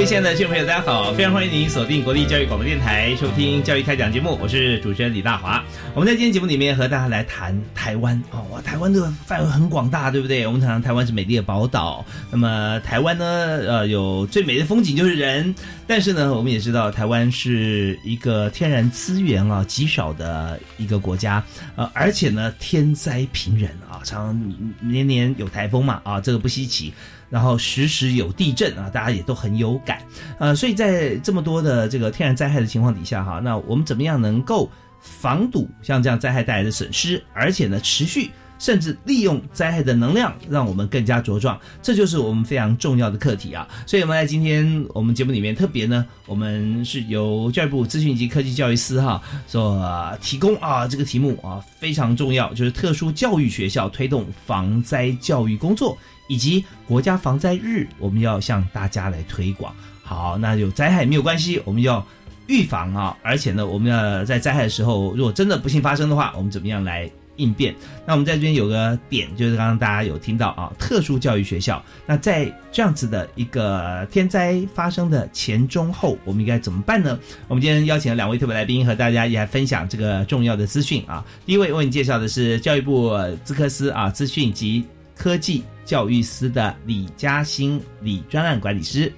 [0.00, 1.12] 位亲爱的听众朋友，大家好！
[1.12, 5.62] 非常欢迎您锁定国立教育广播电台，收听《教育开讲》节目，我是主持人李大华。
[5.94, 10.46] 我们在今天节目里面和大家来谈台湾哦，哇，台湾这个范围很广大，对不对？
[10.46, 15.54] 我们常常台湾是美丽的宝岛，那么台湾呢，呃，有最美的风景就是人，
[15.86, 21.44] 但是呢，我们也知道台湾是一个天然资源啊极少的一个国家，
[21.76, 24.34] 呃，而且呢，天灾频仍啊，常
[24.80, 26.90] 年年有台风嘛，啊，这个不稀奇。
[27.30, 30.02] 然后时时有地震啊，大家也都很有感，
[30.38, 43.66] 呃，所以在这么多的这个天然灾害的情况底下哈，那我们怎么样能够防堵像这样灾害带来的损失，而且呢持续甚至利用灾害的能量，让我们更加茁壮，这就是我们非常重要的课题啊。
[43.84, 55.98] 所以我们在今天我们节目里面特别呢，我们是由教育部资讯及科技教育司哈所提供啊这个题目啊非常重要，就是特殊教育学校推动防灾教育工作。
[56.28, 59.74] 以及国家防灾日，我们要向大家来推广。
[60.00, 62.06] 好，那有灾害没有关系，我们要
[62.46, 63.16] 预防啊！
[63.20, 67.10] 而且呢，我们要在灾害的时候，如果真的不幸发生的话，我们怎么样来
[67.40, 67.74] 应变？
[68.06, 71.82] 那我们在这边有个点，就是刚刚大家有听到啊，特殊教育学校。
[72.06, 77.18] 那在这样子的一个天灾发生的前中后，我们应该怎么办呢？
[77.48, 81.24] 我们今天邀请了两位特别来宾，和大家一来分享这个重要的资讯啊。
[81.46, 84.84] 第一位为你介绍的是教育部资科司啊，资讯及
[85.16, 85.64] 科技。
[85.82, 89.12] 教育司的李嘉欣李专案管理师，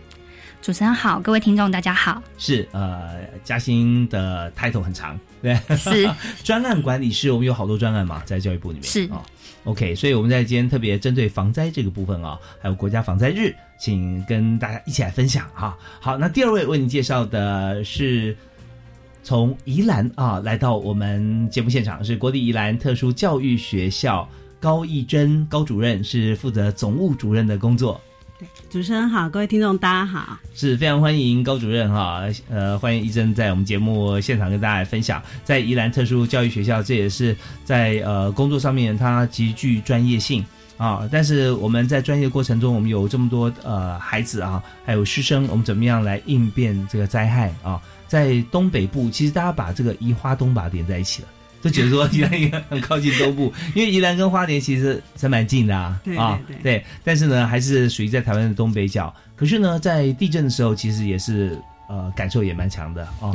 [0.63, 2.23] 主持人好，各位听众大家好。
[2.39, 6.09] 是呃，嘉欣的 title 很长， 对，是
[6.45, 7.31] 专案管理师。
[7.33, 9.23] 我们有好多专案嘛，在教育部里面是啊。
[9.65, 15.77] OK，所以我们在今天特别针对防灾这个部分啊，还有国家防灾日，请跟大家一起来分享哈。
[16.01, 18.37] 好，那第二位为您介绍的是
[19.23, 24.29] 从宜兰啊来到我们节目现场，是国立宜兰特殊教育学校。
[24.61, 28.01] 高义珍高主任是负责总务主任的工作。
[28.71, 40.45] 主持人好，各位听众大家好，是非常欢迎高主任哈，呃，欢迎一珍在我们节目现场跟大家分享，在宜兰特殊教育学校，这也是在呃工作上面它极具专业性
[40.77, 41.09] 啊。
[41.13, 47.81] 但是我们在专业过程中，我们有这么多呃孩子啊，还有师生，我们怎么样来应变这个灾害啊？
[48.09, 51.29] 在东北部，其实大家把这个宜花东把连在一起了。
[51.63, 59.15] 都觉得说宜兰应该很靠近东部，因为宜兰跟花莲其实是蛮近的啊，啊，对，但是呢，还是属于在台湾的东北角。
[59.37, 61.57] 可是呢，在地震的时候，其实也是
[61.89, 63.33] 呃感受也蛮强的哦。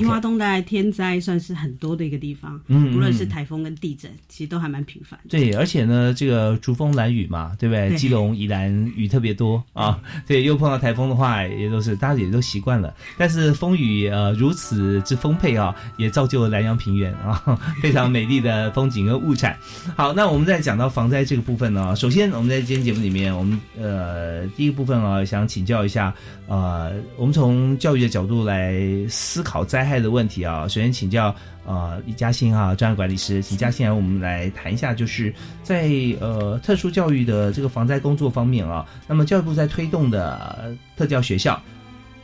[0.00, 5.18] 宜花东的天灾算是很多的一个地方，嗯，无论是台风跟地震，其实都还蛮频繁。
[5.28, 7.96] 对，而且呢，这个竹风蓝雨嘛，对不对？
[7.96, 10.00] 基隆、宜兰雨特别多啊。
[10.26, 12.94] 对，又碰到台风的话，也都是大家也都习惯了。
[13.18, 19.56] 但是风雨呃如此之丰沛啊，也造就了南洋平原啊 非常美丽的风景跟物产。
[19.96, 26.14] 好，那我们在讲到防灾这个部分呢，首先我们在今天节目里面，我们呃第一个部分啊，想请教一下
[26.48, 29.81] 呃，我们从教育的角度来思考灾。
[29.82, 31.34] 灾害的问题啊，首先请教
[31.66, 35.34] 呃李嘉欣啊，专业管理师，请嘉欣来我们来谈一下，就是
[35.64, 41.60] 在呃特殊教育的这个防灾工作方面啊，那么教育部在推动的特教学校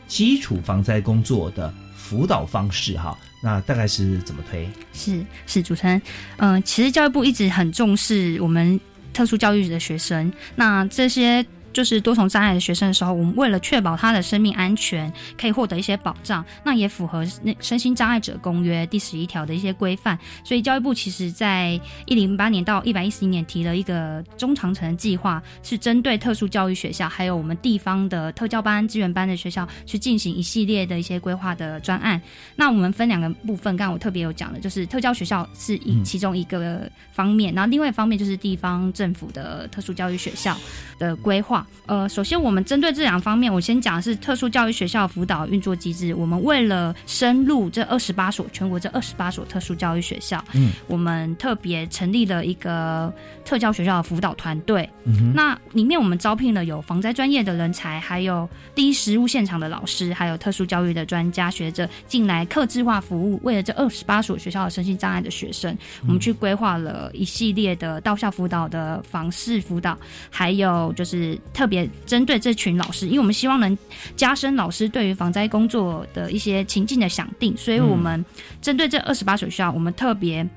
[0.07, 4.69] 基础防灾工作的辅导方式哈，那大概是怎么推？
[4.93, 6.01] 是是主持人，
[6.37, 8.79] 嗯，其实教育部一直很重视我们
[9.13, 11.45] 特殊教育的学生，那这些。
[11.79, 20.19] 就是多重障碍的学生的时候，我们为了确保他的生命安全，可以获得一些保障，那也符合那身心障碍者公约第十一条的一些规范。
[20.43, 32.21] 所以教育部其实在一零八年到一百一十一年提了一个中长程计划，是针对特殊教育学校，还有我们地方的特教班、资源班的学校去进行一系列的一些规划的专案。
[32.57, 40.57] 那我们分两个部分，刚刚我特别有讲的，就是特教学校是一其中一个方面，然后另外一方面就是地方政府的特殊教育学校
[40.99, 41.65] 的规划。
[41.87, 46.15] 呃，首先我们针对这两方面，我先讲的是特殊教育学校辅导运作机制。
[46.15, 53.11] 我们为了深入这二十八所全国这二十八所特殊教育学校，嗯，我们特别成立了一个
[53.43, 54.89] 特教学校的辅导团队。
[55.05, 63.41] 嗯那里面我们招聘了有防灾专业的人才，还有第一实务现场的老师，还有特殊教育的专家学者进来客制化服务。
[63.43, 69.97] 为了这二十八所学校的身心障碍的学生，我们去规划了一系列的到校辅导的房事辅导，
[70.29, 73.77] 还有就是特别针对这群老师，因为我们希望能
[74.15, 78.25] 加深老师对于防灾工作的一些情境的想定，所以我们
[78.63, 80.49] 针对这二十八所学校，我们特别。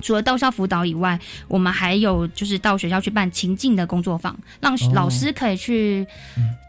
[0.00, 6.04] 除了到校辅导以外，我们还有就是到学校去办情境的工作坊，让老师可以去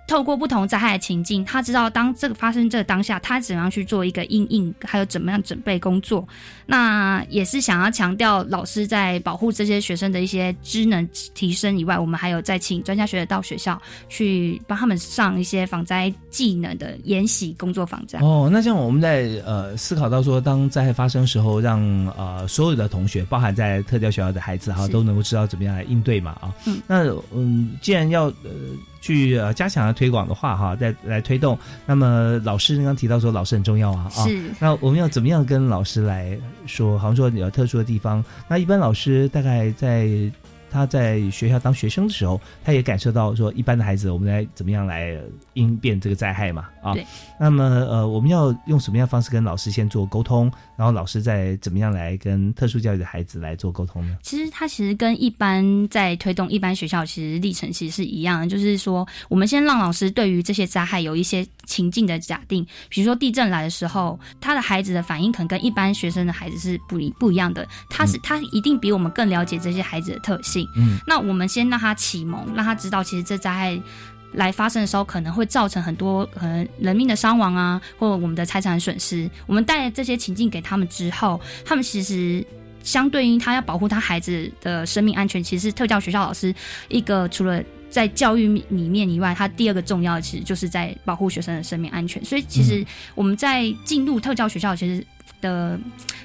[0.08, 6.28] 透过不同灾害的情境，他知道当这个发生这个当下，他怎么样去做一个应应，还有怎么样准备工作。
[6.66, 18.26] 那也是想要强调老师在保护这些学生的一些知能提升以外，我们还有在请专家学者到学校去帮他们上一些防灾技能的研习工作坊，这样。
[18.26, 21.82] 哦，那像我们在呃思考到说，当灾害发生时候，让
[22.18, 26.54] 呃所有的同学，包含在特教学校的孩子哈，都能够知道怎么样来应对嘛啊。
[26.66, 26.82] 嗯。
[26.88, 28.52] 那嗯，既然要呃
[29.04, 34.24] 去呃加强推广的话哈，再来推动，那么老师刚刚提到说老师很重要啊啊。
[34.26, 34.50] 是。
[34.62, 36.98] 那我们要怎么样跟老师来说？
[36.98, 40.10] 好像说有特殊的地方，那一般老师大概在。
[40.74, 45.16] 他在学校当学生的时候，他也感受到说，一般的孩子我们来怎么样来
[45.54, 46.68] 应变这个灾害嘛？
[46.82, 47.06] 啊，对。
[47.44, 54.16] 那么呃，我们要用什么样方式跟老师先做沟通，然后老师再怎么样来跟特殊教育的孩子来做沟通呢？
[54.24, 70.66] 其实他其实跟一般在推动一般学校其实历程其实是一样的，就是说我们先让老师对于这些灾害有一些情境的假定，比如说地震来的时候，他的孩子的反应可能跟一般学生的孩子是不一不一样的，他是、他一定比我们更了解这些孩子的特性。
[70.78, 73.82] 嗯，那我们先让他启蒙，让他知道其实这灾害
[74.34, 79.30] 来发生的时候，可能会造成很多可能人命的伤亡啊，或我们的财产损失。
[79.46, 82.46] 我们带这些情境给他们之后，他们其实
[82.84, 86.54] 相对应他要保护他孩子的生命安全，其实特教学校老师
[86.90, 92.24] 一个除了在教育里面以外，他第二个重要的其实就是在保护学生的生命安全。
[92.26, 92.84] 所以其实
[93.14, 95.06] 我们在进入特教学校，其实
[95.42, 95.80] 的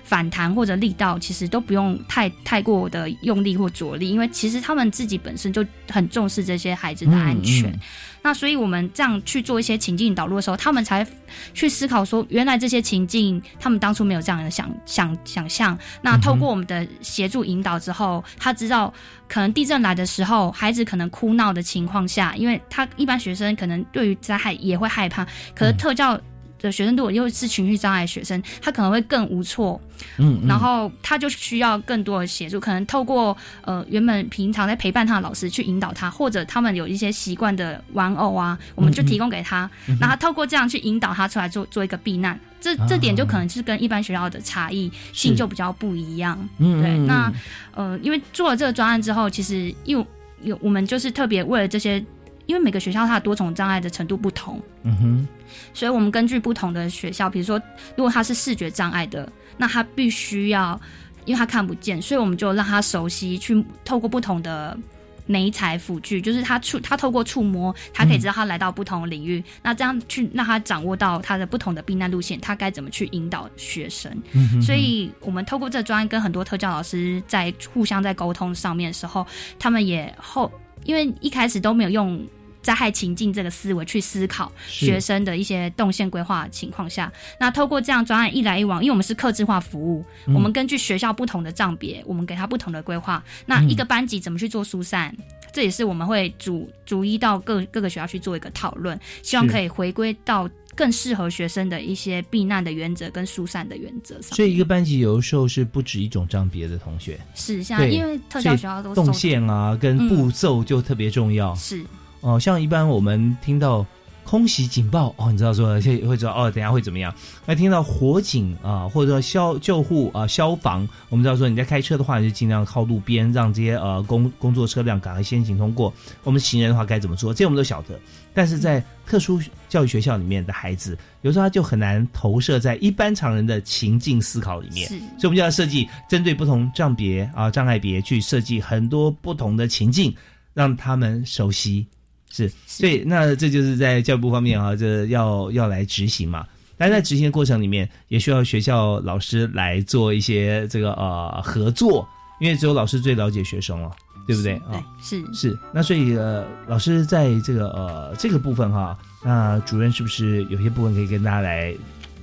[0.05, 7.71] 反弹或者力道，其实都不用太太过的用力或着力，因为其实他们自己本身就很重视这些孩子的安全。
[7.71, 7.81] 嗯嗯
[8.21, 11.07] 那所以我们这样去做一些情境导入的时候，他们才
[11.55, 15.79] 去思考说，原来这些情境他们当初没有这样的想想想象。
[16.03, 18.93] 那透过我们的协助引导之后，他知道
[19.29, 25.25] 可能地震来的时候，孩子可能哭闹的情况下，因为他一般学生可能对于灾害也会害怕，
[25.55, 26.21] 可是特教。
[26.59, 29.81] 的学生如果又是情绪障碍学生，他可能会更无措，
[30.19, 39.71] 嗯，然后他就需要更多的协助，可能透过呃原本平常在陪伴他的老师去引导他，或者他们有一些习惯的玩偶啊，我们就提供给他，
[40.01, 46.37] 然后透过这样去引导他出来做做一个避难，这这点就可能是跟一般学校的差异性就比较不一样。
[46.59, 47.33] 嗯，对，那
[47.75, 50.05] 呃，因为做了这个专案之后，其实又
[50.43, 52.05] 有我们就是特别为了这些，
[52.47, 55.29] 因为每个学校它的多重障碍的程度不同，嗯哼，
[55.73, 57.61] 所以我们根据不同的学校，比如说，
[57.97, 60.81] 如果他是视觉障碍的，那他必须要，
[61.25, 64.79] 因为他看不见，所以我们就让他熟悉去透过不同的
[65.27, 74.11] 媒材辅具，就是他触他透过触摸，他可以知道他来到不同的领域，那这样去让他掌握到他的不同的避难路线，他该怎么去引导学生。
[74.33, 79.27] 嗯所以我们透过这专案跟很多特教老师在互相在沟通上面的时候，
[79.59, 80.51] 他们也后
[80.85, 82.27] 因为一开始都没有用。
[82.63, 93.23] 灾害情境这个思维去思考学生的一些动线规划情况下，那透过这样专案一来一往，因为我们是客制化服务，嗯我们根据学校不同的账别，我们给他不同的规划。
[93.47, 95.15] 那一个班级怎么去做疏散，
[95.53, 104.37] 这也是我们会逐逐一到各各个学校去做一个讨论，希望可以回归到更适合学生的一些避难的原则跟疏散的原则上。
[104.37, 111.55] 所以一个班级有的时候是不止一种账别的同学，是现在因为特教学校都动线啊跟步骤就特别重要。
[111.55, 111.85] 是
[112.21, 113.85] 哦，像一般我们听到
[114.25, 117.15] 空袭警报哦，你知道说会会知道哦，等下会怎么样？
[117.47, 125.91] 那听到火警啊，或者说消救护啊、消防，我们知道说你在开车的话，你就尽量靠路边，让这些呃工工作车辆赶快先行通过。
[126.25, 127.33] 我们行人的话该怎么做？
[127.33, 127.99] 这我们都晓得。
[128.35, 134.87] 但是在特殊教育学校里面的孩子，有时候他就很难投射在一般常人的情境思考里面。
[134.89, 140.15] 是所以我们就要设计针对不同障别啊障碍别去设计很多不同的情境，
[140.53, 141.87] 让他们熟悉。
[142.31, 146.47] 是，所以那这就是在教育部方面啊，这要要来执行嘛。
[146.77, 152.09] 但在执行的过程里面，也需要学校老师来做一些这个呃合作，
[152.41, 153.91] 因为只有老师最了解学生了。
[154.27, 154.57] 对不对？
[154.71, 155.59] 啊，是是。
[155.73, 158.95] 那所以呃，老师在这个呃这个部分哈，
[159.25, 161.75] 那主任是不是有些部分可以跟大家来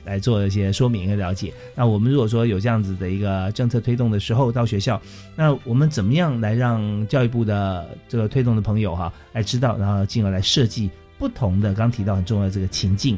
[0.06, 1.52] 来做一些说明和了解？
[1.76, 5.02] 那我们如果说有这样子的一个政策推动的时候，到学校，
[5.36, 13.18] 那我们怎么样来让教育部的这个推动的朋友哈来知道，然后进而来设计不同的刚提到很重要的这个情境？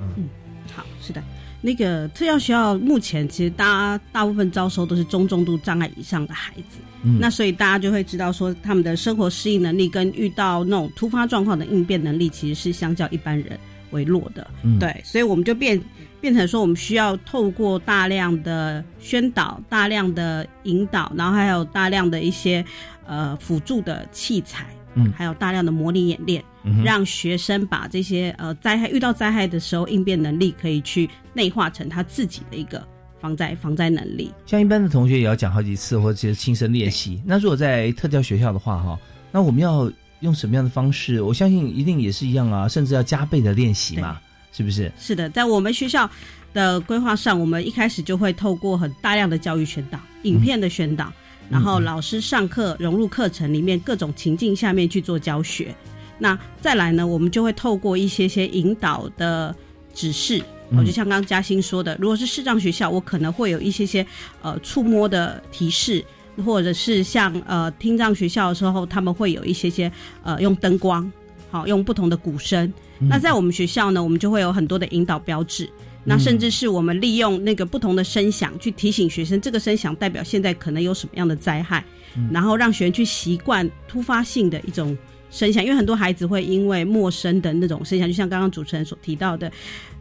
[0.00, 0.28] 嗯，
[0.72, 1.22] 好，是的。
[1.62, 13.58] 那个特教学校目前其实大大部分招收都是中重度障碍以上的孩子，嗯那所以大家就会知道说他们的生活适应能力跟遇到那种突发状况的应变能力，其实是相较一般人
[13.90, 14.46] 为弱的。
[14.62, 15.80] 嗯对，所以我们就变
[16.20, 22.64] 变成说，我们需要透过大量的宣导、大量的引导，然后还有大量的一些
[23.06, 32.86] 呃辅助的器材，嗯还有大量的模拟演练，嗯让学生把这些呃灾害遇到灾害的时候应变能力可以去内化成他自己的一个
[33.20, 34.32] 防灾防灾能力。
[34.46, 37.22] 像一般的同学也要讲好几次，或者是亲身练习。
[37.24, 38.98] 那如果在特教学校的话，哈，
[39.30, 39.90] 那我们要
[40.20, 41.20] 用什么样的方式？
[41.22, 44.20] 我相信一定也是一样啊，甚至要加倍的练习嘛，
[44.52, 44.90] 是不是？
[44.98, 46.08] 是的，在我们学校
[46.54, 51.12] 的规划上，我们一开始就会透过很大量的教育宣导、影片的宣导，
[51.50, 55.74] 然后老师上课融入课程里面各种情境下面去做教学。
[56.18, 59.54] 那再来呢，我们就会透过一些些引导的
[59.94, 60.38] 指示。
[60.38, 60.44] 嗯
[60.80, 64.04] 我就像刚刚嘉欣说的，如果是视障学校，我可能会有一些些
[64.42, 66.04] 呃触摸的提示，
[66.44, 69.90] 或者是像呃听障学校的时候，他们会有一些些
[70.22, 71.10] 呃用灯光，
[71.50, 72.72] 好用不同的鼓声。
[72.98, 75.68] 那在我们学校呢，我们就会有很多的引导标志。
[76.08, 81.84] 那甚至是我们利用那个不同的声响去提醒学生，这个声响代表现在可能有什么样的灾害，
[82.30, 84.96] 然后让学生去习惯突发性的一种
[85.30, 89.50] 声响，因为很多孩子会因为陌生的那种声响，就像刚刚主持人所提到的，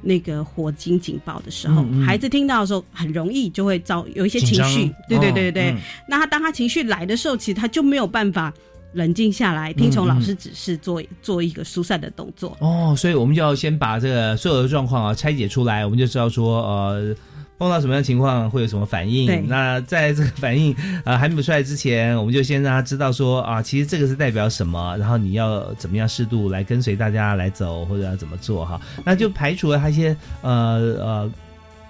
[0.01, 5.71] 那个火警警报的时候，嗯嗯孩子听到的时候很容易就会遭有一些情紧绪张，对对哦对对对。
[5.71, 5.77] 嗯
[6.07, 8.53] 那他当他情绪来的时候，其实他就没有办法
[8.93, 12.55] 冷静下来，听从老师指示做做一个疏散的动作。
[12.59, 17.15] 哦，所以我们就要先把这个所有的状况啊拆解出来，我们就知道说呃。
[17.57, 19.47] 碰到什么样的情况会有什么反应？
[19.47, 28.79] 那在这个反应呃还没有出来之前，我们就先让他知道说啊，其实这个是代表什么，然后你要怎么样适度来跟随大家来走，或者要怎么做哈？
[29.03, 30.51] 那就排除了他一些呃
[30.99, 31.31] 呃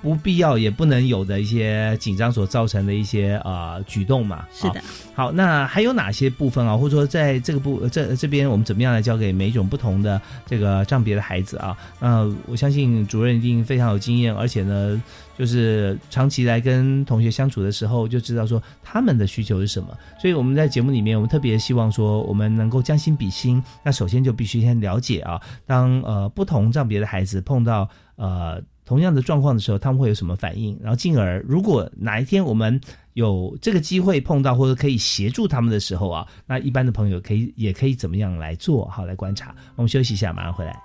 [0.06, 4.46] 不必要也不能有的一些紧张所造成的一些呃举动嘛。
[4.54, 4.80] 是的，
[5.16, 6.78] 好，那还有哪些部分啊？
[6.78, 11.76] 或者说在这个部呃这这边，我们怎么样来教给每一种不同的这个障别的孩子啊？
[12.00, 15.02] 那我相信主任一定非常有经验，而且呢，
[15.36, 19.88] 就是长期来跟同学相处的时候，就知道说他们的需求是什么。
[20.22, 23.60] 所以我们在节目里面，我们特别希望说，我们能够将心比心。
[23.84, 28.62] 那首先就必须先了解啊，当呃不同障别的孩子碰到呃。
[28.86, 30.78] 同样的状况的时候，他们会有什么反应？
[30.82, 32.80] 然后进而，如果哪一天我们
[33.14, 38.86] 有这个机会碰到或者可以协助他们的时候啊，那一般的朋友可以也可以怎么样来做？
[38.86, 39.56] 好，来观察。
[39.76, 40.85] 我们休息一下，马上回来。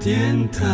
[0.00, 0.64] 电台。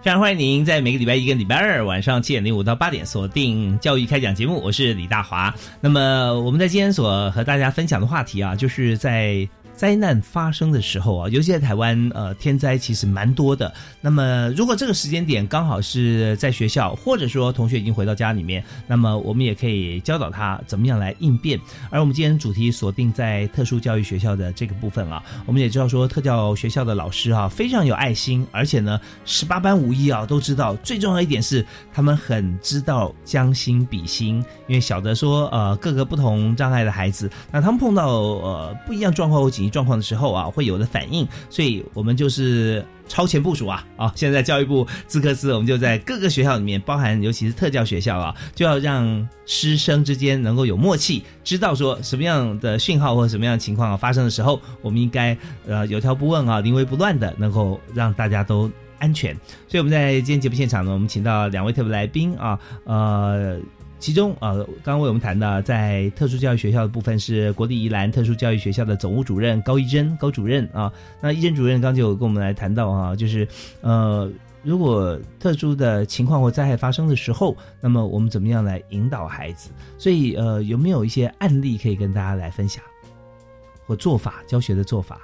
[0.00, 5.54] 非常欢迎您在每个礼拜一跟礼拜二晚上七点零五到八点锁定教育开讲节目，我是李大华。
[5.80, 9.48] 那么我们在今天所和大家分享的话题啊，就是在。
[9.78, 13.72] 灾难发生的时候啊，尤其在台湾，呃，天灾其实蛮多的。
[14.00, 21.56] 那么，如果这个时间点刚好是在学校，或者说同学已经回到家里面，那么我们也可以教导他怎么样来应变。
[21.90, 30.74] 而我们今天主题锁定在特殊教育学校的这个部分啊，我们也知道说特教学校的老师啊非常有爱心，而且呢十八般武艺啊都知道。
[30.82, 42.84] 最重要一点是他们很知道将心比心，因为晓得说呃各个不同障碍的孩子，那他们碰到呃不一样状况或紧状况的时候啊会有的反应，所以我们就是。
[43.10, 44.12] 超前部署啊啊！
[44.14, 55.34] 现在教育部资科司，我们就在各个学校里面，包含尤其是特教学校啊，就要让师生之间能够有默契，知道说什么样的讯号或者什么样的情况啊发生的时候，我们应该
[55.66, 59.34] 呃有条不紊啊，临危不乱的，能够让大家都安全。
[59.66, 63.58] 所以我们在今天节目现场呢，我们请到两位特别来宾啊，呃。
[63.98, 70.92] 其中啊，刚刚为我们谈到，在特殊教育学校的部分是国立宜兰特殊教育学校的总务主任高一珍高主任啊。
[71.20, 73.46] 那一珍主任刚就跟我们来谈到啊，就是
[73.80, 74.30] 呃，
[74.62, 79.70] 如果特殊的情况或灾害发生的时候，那么我们怎么样来引导孩子？
[79.98, 82.82] 所以呃，有没有一些案例可以跟大家来分享
[83.84, 85.20] 或做法教学的做法？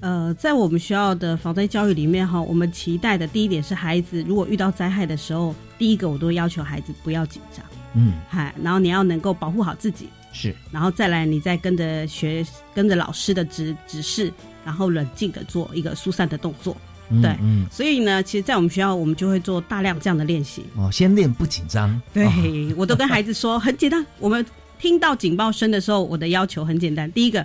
[0.00, 14.32] 呃，在我们学校的防灾教育里面哈，我们期待的第一点是孩子如果遇到灾害的时候，第一个我都要求孩子不要紧张，嗯，嗨，然后你要能够保护好自己，是，然后再来你再跟着学跟着老师的指指示，
[14.64, 16.76] 然后冷静的做一个疏散的动作，
[17.22, 20.62] 对，嗯，所以呢，其实，在我们学校我们就会做大量这样的练习。
[20.76, 22.30] 哦，先练不紧张，对、哦。
[22.76, 24.44] 我都跟孩子说很简单，我们
[24.78, 27.44] 听到警报声的时候，我的要求很简单，第一个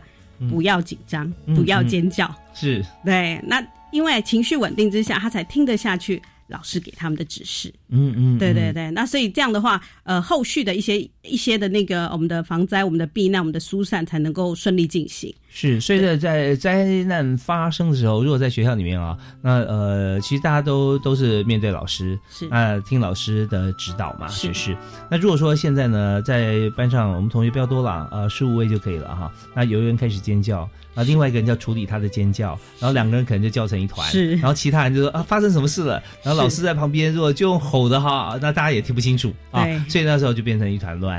[0.49, 2.33] 不要紧张，嗯不要尖叫。
[2.53, 7.73] 是，对，那因为情绪稳定之下，他才听得下去老师给他们的指示。
[7.89, 15.33] 嗯嗯，嗯，对对对，那所以这样的话，呃，后续的一些一些的那个我们的防灾、我们的避难、我们的疏散才能够顺利进行。
[15.53, 24.75] 是，所以在在灾难发生的时候，如果在学校里面啊，那呃，其实大家都都是面对老师，是那听老师的指导嘛，是是。
[25.09, 29.29] 那如果说现在呢，在班上我们同学不要多了，呃，十五位就可以了哈。
[29.53, 30.61] 那有一个人开始尖叫，
[30.95, 36.01] 啊，另外一个人就要处理他的尖叫，然后两个人可能就叫成一团，是然后其他人就说啊，发生什么事了？
[36.23, 41.10] 然后老师在旁边如果就用吼的哈，那大家也听不清楚啊，所以那时候就变成一团乱。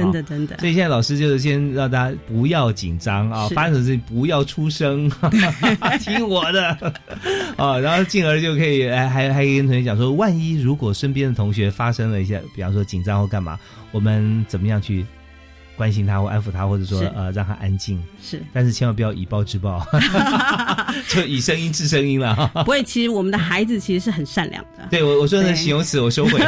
[0.00, 3.54] 真的真的，所以现在老师就是先让大家不要紧张啊，是。
[3.54, 5.10] 发生什么事情不要出声，
[6.00, 6.68] 听我的。
[7.56, 13.58] 啊，然后进而就可以还还还可以跟同学讲说，万一如果身边的同学发生了一些，比方说紧张或干嘛，
[13.92, 15.04] 我们怎么样去
[15.80, 18.42] 关心他或安抚他，或者说呃让他安静，是。
[18.52, 19.82] 但是千万不要以暴制暴，
[21.08, 22.36] 就以声音治声音了。
[22.66, 22.82] 不会。
[22.82, 24.86] 其实我们的孩子其实是很善良的。
[24.90, 26.38] 对我我说的形容词我收回，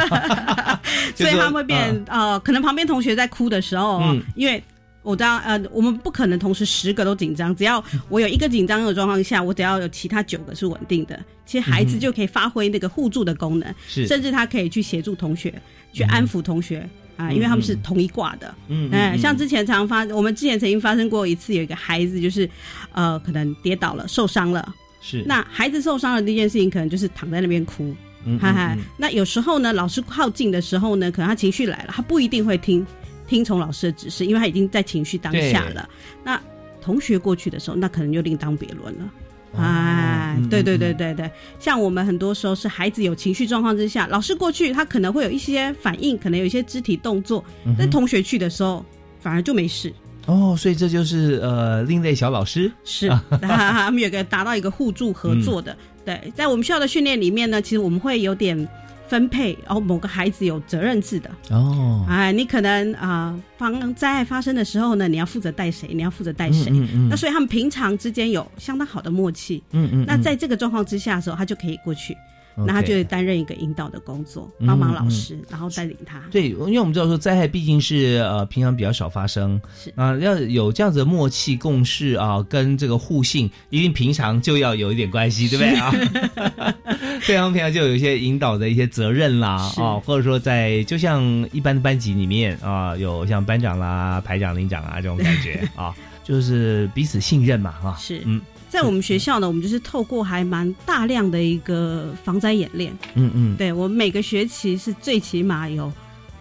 [1.15, 4.21] 就所以他们会变、啊呃，可能旁边同学在哭的时候，嗯。
[4.35, 4.63] 因为
[5.01, 14.05] 我知道呃，我们不可能同时十个都紧张，只要我有一个紧张的状况下，我只要有其他九个是稳定的，其实孩子就可以发挥那个互助的功能，是。
[14.05, 15.51] 甚至他可以去协助同学，
[15.91, 16.87] 去安抚同学。
[17.17, 22.49] 啊，嗯因为他们是同一挂的，嗯像之前常发，我们之前曾经发生过一次，有一个孩子就是，
[22.91, 24.73] 呃，可能跌倒了，受伤了。
[25.01, 25.23] 是。
[25.25, 27.93] 那孩子受伤了，第一件事情可能就是躺在那边哭，
[28.25, 32.85] 嗯嗨嗨嗯嗯，那有时候呢，老师靠近的时候呢，可能他情绪来了，他不一定会听
[33.27, 35.89] 听从老师的指示，因为他已经在情绪当下了。
[36.23, 36.39] 那
[36.81, 39.11] 同学过去的时候，那可能就另当别论了。
[39.55, 48.85] 哎嗯，对对嗯对对对，像我们很多时候是孩子有情绪状况之下，老师过去他可能会有一些反应，可能有一些肢体动作，嗯但同学去的时候
[49.19, 49.93] 反而就没事。
[50.25, 53.09] 哦，所以这就是呃另类小老师，是，
[53.41, 55.75] 他们有个达到一个互助合作的。
[56.05, 58.67] 对，在我们学校的训练里面呢，其实我们会有点
[59.13, 61.29] 分配，然后某个孩子有责任制的。
[61.51, 66.71] 哦，哎，你可能啊，防灾害发生的时候呢，你要负责带谁，你要负责带谁。
[66.71, 69.61] 嗯嗯那所以他们平常之间有相当好的默契。
[69.69, 72.17] 嗯嗯，那在这个状况之下的时候，他就可以过去，
[72.55, 76.21] 那他就会担任一个引导的工作，嗯帮忙老师，然后带领他。
[76.31, 79.91] 对，因为我们知道说灾害毕竟是呃平常比较少发生，是。
[79.95, 85.91] 啊、要有这样子的默契共识啊，跟这个互信，一定平常就要有一点关系，对不对啊？
[87.25, 98.21] 对， 他们平常就有一些引导的一些责任啦，是啊，或者说在就像一般的班级里面啊，有像班长啦、排长、领长啊这种感觉 啊，就是彼此信任嘛，啊，是。
[98.25, 98.41] 嗯
[98.73, 102.91] 在我们学校呢，我们就是透过还蛮大量的一个防灾演练。
[103.13, 105.93] 嗯嗯对我们每个学期是最起码有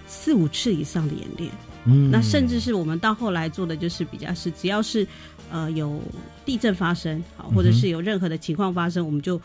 [0.07, 1.51] 四五次以上的演练。
[1.85, 5.07] 嗯，那甚至是我们到后来做的就是比较是，只要是
[5.51, 6.01] 呃有
[6.43, 9.39] 地震发生，好，或者是有任何的情况发生，我们就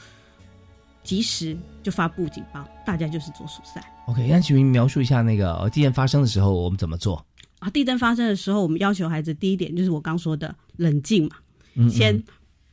[1.03, 7.21] 及时就发布警报，大家就是做疏散 OK，那请您描述一下那个呃地震发生的时候我们怎么做？
[7.59, 7.69] 啊。
[7.69, 11.35] 地震发生的时候，我们要求孩子第一点就是我刚说的冷静嘛，
[11.75, 12.23] 嗯，先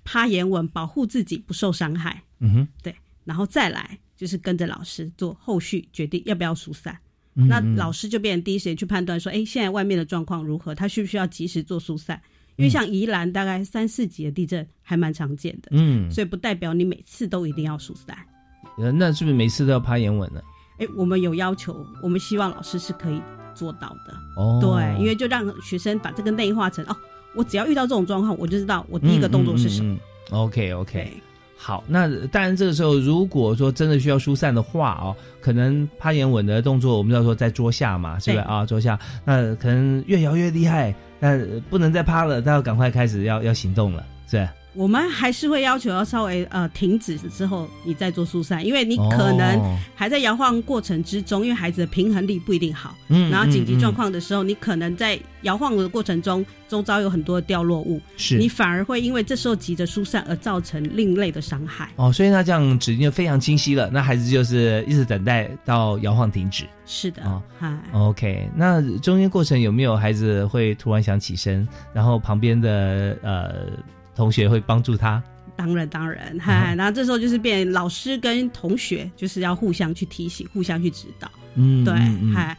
[0.05, 6.97] 趴眼稳，保护自己不受伤害，嗯哼，对然后再来就是跟着老师做后续决定要不要疏散。
[7.37, 12.21] 嗯那嗯老师就变成第一时间去判断说，哎，现在外面的状况如何，他需不需要及时做疏散？
[12.57, 18.17] 因为像宜兰大概三四级的地震还蛮常见的，嗯，所以不代表你每次都一定要疏散。
[18.79, 20.41] 呃那是不是每次都要趴眼稳呢？
[20.79, 23.21] 哎，我们有要求，我们希望老师是可以
[23.55, 24.17] 做到的。
[24.37, 26.97] 哦，对，因为就让学生把这个内化成哦，
[27.35, 29.97] 我只要遇到这种状况，我就知道我第一个动作是什么。
[30.31, 31.13] OK OK，
[31.57, 38.65] 好，那当然这个时候如果说真的需要疏散的话哦，可能趴眼稳的动作，我们要说在桌下嘛，是不是对啊？
[38.65, 44.53] 桌下，那可能越摇越厉害，那不能再趴了，那要赶快开始要要行动了，是吧？
[44.75, 61.89] 我们还是会要求要稍微呃停止之后，你再做疏散，因为你可能哦还在摇晃过程之中，因为孩子的平衡力不一定好，嗯然后紧急状嗯况的时候，你可能在摇晃的过程中，周遭有很多掉落物，是你反而会因为这时候急着疏散而造成另类的伤害。
[61.97, 66.65] 哦，所以那这样指令就非常清晰了，那孩子就是一直等待到摇晃停止。
[66.87, 73.55] 是的哦，嗨、OK，那中间过程有没有孩子会突然想起身，然后旁边的呃
[74.15, 75.23] 同学会帮助他？
[75.57, 81.95] 当然当然，嗨、然后这时候就是变老师跟同学就是要互相去提醒，互相去指导，嗯，对，
[82.35, 82.57] 嗨、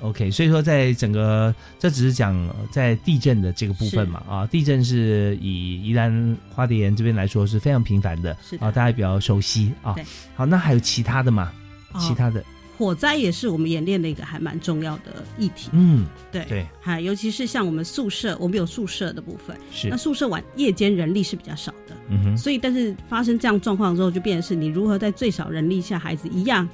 [0.00, 8.64] OK，所以说在整个这只是讲呃在地震的这个部分嘛啊，地震是以宜兰花莲这边来说是非常频繁的，是的。
[8.64, 9.96] 啊，大家比较熟悉啊。
[10.36, 11.52] 好，那还有其他的吗？
[11.92, 11.98] 哦。
[12.00, 12.44] 其他的，
[12.80, 26.66] 火灾也是我们演练的一个还蛮重要的议题，嗯，对对，哈，尤其是像我们宿舍，我们有宿舍的部分，是那，宿舍晚夜间人力是比较少的，嗯哼，所以但是发生这样状况之后，就变成是你如何在最少人力下，孩子一样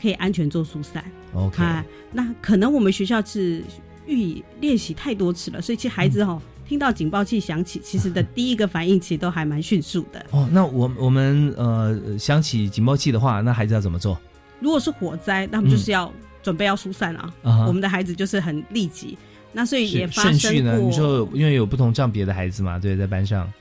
[0.00, 1.02] 可以安全做疏散。
[1.32, 3.64] OK，嗨，那可能我们学校是
[4.06, 10.26] 预练习太多次了，所以其实孩子哦、听到警报器响起，其实的 第一个反应其实都还蛮迅速的。
[10.30, 14.20] 哦，那我我们呃想起警报器的话，那孩子要怎么做？
[14.64, 16.10] 如果是火灾，那么就是要
[16.42, 17.34] 准备要疏散啊。
[17.42, 19.18] 啊我们的孩子就是很立即，
[19.52, 20.72] 那所以也是发顺序呢？
[20.72, 20.90] 生过。
[20.90, 23.52] 你说因为有不同障别的孩子嘛，对，在班上，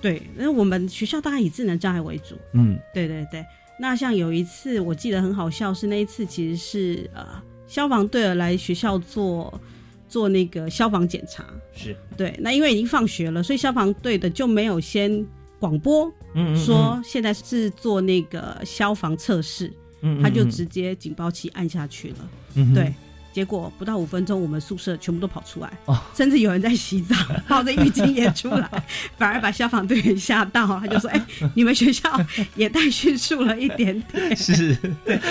[0.00, 2.36] 对，那我们学校大概以智能障碍为主。
[2.52, 3.44] 嗯对对对，
[3.80, 7.26] 那像有一次我记得很好笑，是那一次其实是呃
[7.66, 9.60] 消防队儿来学校做
[10.08, 11.44] 做那个消防检查。
[11.74, 15.26] 是，对，那因为已经放学了，所以消防队的就没有先
[15.58, 19.72] 广播嗯说现在是做那个消防测试，
[20.02, 22.16] 嗯他就直接警报器按下去了。
[22.54, 22.92] 嗯对，
[23.32, 25.98] 结果不到五分钟，我们宿舍全部都跑出来，哦。
[26.14, 27.16] 甚至有人在洗澡，
[27.48, 28.68] 抱着浴巾也出来，
[29.16, 32.10] 反而把消防队员吓到，他就说：“哎、你们学校
[32.56, 34.36] 也太迅速了一点点。
[34.36, 34.76] 是，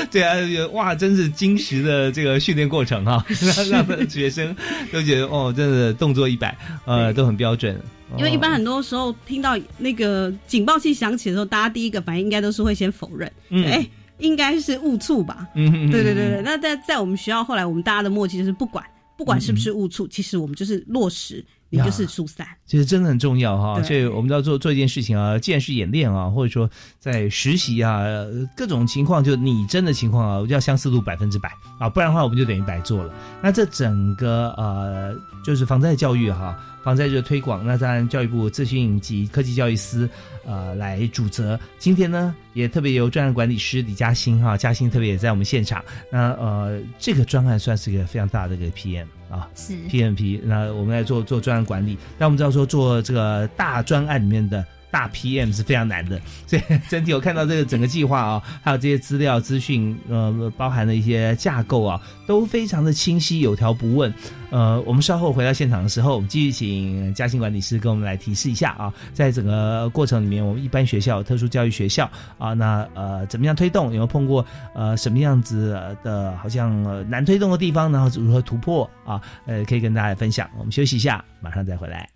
[0.10, 0.36] 对啊，
[0.72, 3.24] 哇，真是精实的这个训练过程哈、
[3.70, 4.56] 让让学生
[4.92, 7.80] 都觉得哦，真的动作一百，呃，都很标准。”
[8.18, 13.64] 因为一般哦很多时候听到那个警报器响起的时候，大家第一个反应应该都是会先否认，嗯。
[13.66, 13.88] 哎、
[14.22, 15.48] 应该是误触吧？
[15.56, 18.86] 嗯，嗯对对对对，那在在我们学校后来，我们大家的默契就是不管
[19.18, 22.48] 不管是不是误触，其实我们就是落实，你就是疏散。
[22.66, 33.14] 其实真的很重要哈，对所以我们要做做一件事情啊，既然是演练啊，或者说在实习啊，呃各种情况，就拟真的情况啊，要相似度百分之百啊，不然的话我们就等于白做了。
[33.44, 40.10] 那这整个呃，就是防灾教育哈，防灾热推广，那当然教育部资讯及科技教育司
[40.46, 41.60] 呃来主责。
[41.78, 45.84] 今天呢，也特别由专案管理师李嘉欣哈，嘉欣特别也在我们现场。
[46.12, 51.98] 那呃，这个专案算是一个非常大的一个 PM 啊，是 PMP，那我们来做做专案管理。
[52.18, 64.14] 但我们知道说做这个大专案里面的大 PM 是非常难的， 所以整体我看到这个整个计划啊，还有这些资料资讯，呃，包含的一些架构啊，都非常的清晰，有条不紊。
[64.50, 73.86] 呃，我们稍后回到现场的时候，我们继续请嘉兴管理师跟我们来提示一下啊，在整个过程里面，我们一般学校、特殊教育学校啊，那呃怎么样推动？
[73.86, 79.22] 有没有碰过呃什么样子的，好像、难推动的地方，然后如何突破啊？
[79.46, 80.50] 呃，可以跟大家分享。
[80.58, 82.10] 我们休息一下，马上再回来。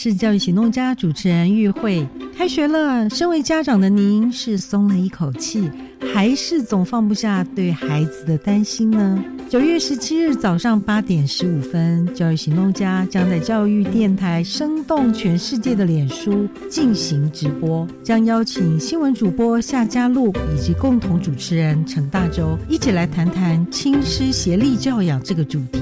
[0.00, 2.06] 是教育行动家主持人玉慧。
[2.36, 5.68] 开学了，身为家长的您是松了一口气，
[6.14, 9.24] 还是总放不下对孩子的担心呢？
[9.48, 25.80] 九月十七日早上八点十五分，教育行动家将在教育电台生动全世界的脸书进行直播，将邀请新闻主播夏佳璐以及共同主持人陈大洲一起来谈谈亲师协力教养这个主题。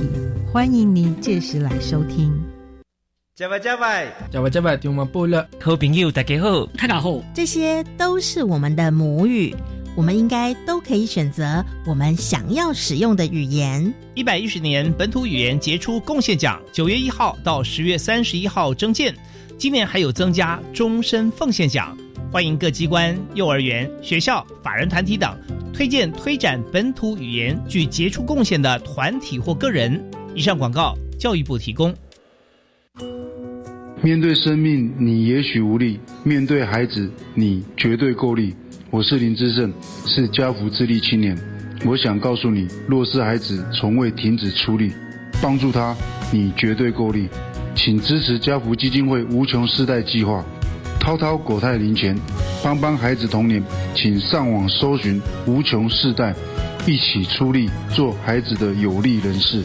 [0.51, 2.33] 欢迎您届时来收听。
[3.37, 5.47] 加拜加拜，加拜加拜，听我们播了。
[5.61, 9.55] 好朋友大家好，大家好，这些都是我们的母语，
[9.95, 13.93] 我们应该都可以选择我们想要使用的语言。
[14.15, 19.15] 一百一十年本土语言杰出贡献奖，九月一号到十月三十一号征件，
[19.59, 21.95] 今年还有增加终身奉献奖，
[22.33, 25.39] 欢迎各机关、幼儿园、学校、法人团体等
[25.75, 30.03] 推荐推展本土语言具杰出贡献的团体或个人。
[30.35, 31.95] 以上广告，教育部提供。
[34.07, 38.55] 面对生命，你也许无力；面对孩子，你绝对够力。
[38.89, 39.73] 我是林志胜，
[40.07, 41.37] 是家福智力青年。
[41.85, 44.93] 我想告诉你，若是孩子从未停止出力，
[45.43, 45.93] 帮助他，
[46.33, 47.29] 你绝对够力。
[47.75, 50.45] 请支持家福基金会无穷世代计划，
[51.01, 52.17] 滔滔国泰零钱，
[52.63, 53.61] 帮帮孩子童年。
[53.93, 56.33] 请上网搜寻无穷世代，
[56.87, 59.65] 一起出力，做孩子的有力人士。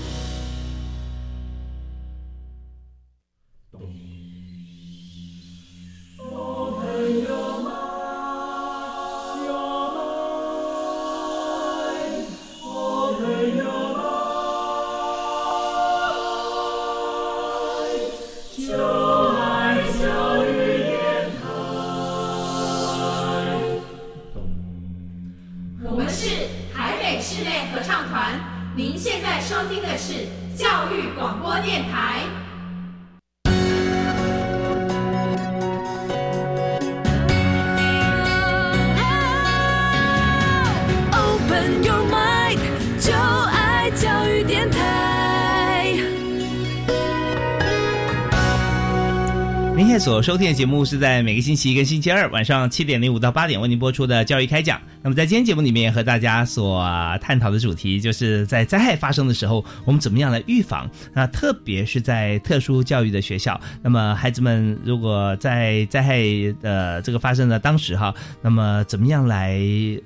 [50.22, 54.80] 收听的节目是在每个星期一跟星期二晚上七点零五到八点为您播出的教育开讲。
[55.02, 56.86] 那么在今天节目里面和大家所
[57.20, 60.88] 探讨的主题，就是在灾害发生的时候，我们怎么样来预防？
[61.12, 66.22] 那特别是在特殊教育的学校，那么孩子们如果在灾害
[66.62, 69.58] 的这个发生的当时哈，那么怎么样来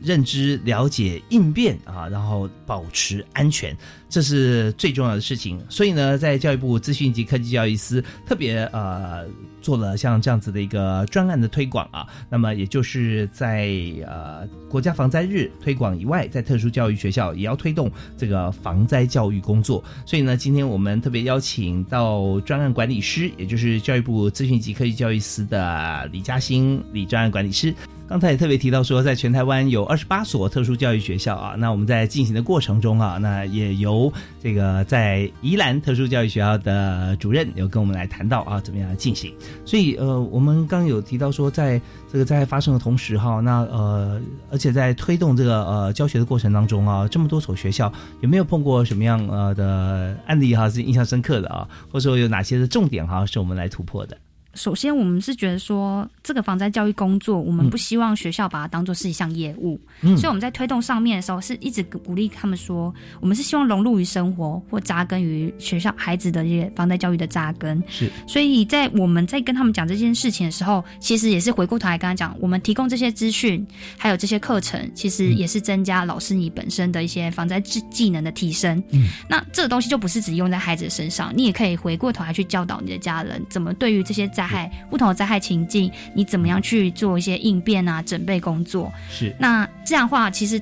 [0.02, 3.76] 认知、了解、应变啊，然后保持安全，
[4.08, 5.62] 这是最重要的事情。
[5.68, 9.26] 所以呢，在教育部资讯及科技教育司特别呃。
[9.66, 13.68] 做了像这样子的一个专案的推广啊，那么也就是在
[14.06, 19.84] 呃国家防灾日推广以外，在特殊教育学校也要推动这个防灾教育工作。
[20.06, 27.74] 所以呢，今天我们特别邀请到专案管理师，也就是教育部资讯及科技教育司的李嘉欣李专案管理师。
[28.08, 39.34] 刚才也特别提到说，在全台湾有二十八所特殊教育学校啊，那我们在进行的过程中啊，那也由这个在宜兰特殊教育学校的主任有跟我们来谈到啊，怎么样进行。
[39.66, 47.92] 所以呃，我们刚有提到说，在这个灾害发生的同时哈，那呃，而且在推动这个呃教学的过程当中啊，这么多所学校
[48.22, 54.16] 有没有碰过什么样呃的案例哈是印象深刻的啊，或者说有哪些的重点哈是我们来突破的？
[54.56, 67.84] 首先，我们是觉得说，这个防灾教育工作，我们不希望学校把它当做是一项业务，所以我们在推动上面的时候，是一直鼓励他们说，我们是希望融入于生活或扎根于学校孩子的这些防灾教育的扎根。
[67.88, 73.66] 是，所以在我们在跟他们讲这件事情的时候，其实也是回过头来跟他讲，我们提供这些资讯，
[73.98, 78.82] 还有这些课程，其实也是增加老师你本身的一些防灾技技能的提升。
[78.92, 88.92] 嗯，那这个东西就不是只用在孩子身上，你也可以回过头来去教导你的家人，怎么对于这些灾灾害不同的灾害情境，你怎么样去做一些应变啊、准备工作？
[89.10, 90.62] 是那这样的话，其实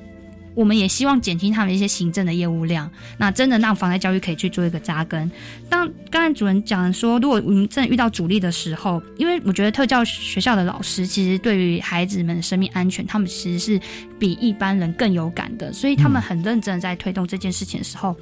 [0.54, 2.90] 我们也希望减轻他们一些行政的业务量。
[3.18, 5.30] 那真的让防灾教育可以去做一个扎根。
[5.68, 13.80] 当刚才主任讲说，如果我们真的遇到阻力的时候，因为我觉得特教学校的老师其实对于孩子们的生命安全，他们其实是
[14.18, 18.16] 比一般人更有感的，所以他们很认真的在推动这件事情的时候。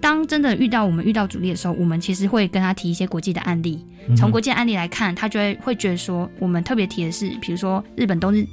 [0.00, 3.84] 当真的遇到我们遇到阻力的时候，我们其实会跟他提一些国际的案例。
[4.16, 8.46] 从国际案例来看，他就会会觉得说，我们特别提的是，比如说日本东日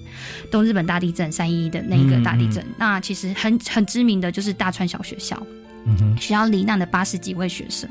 [0.49, 5.41] 东日本大地震三一一的那一个大地震，那其实很很知名的就是大川小学校。
[6.19, 7.89] 学校罹难的八十几位学生，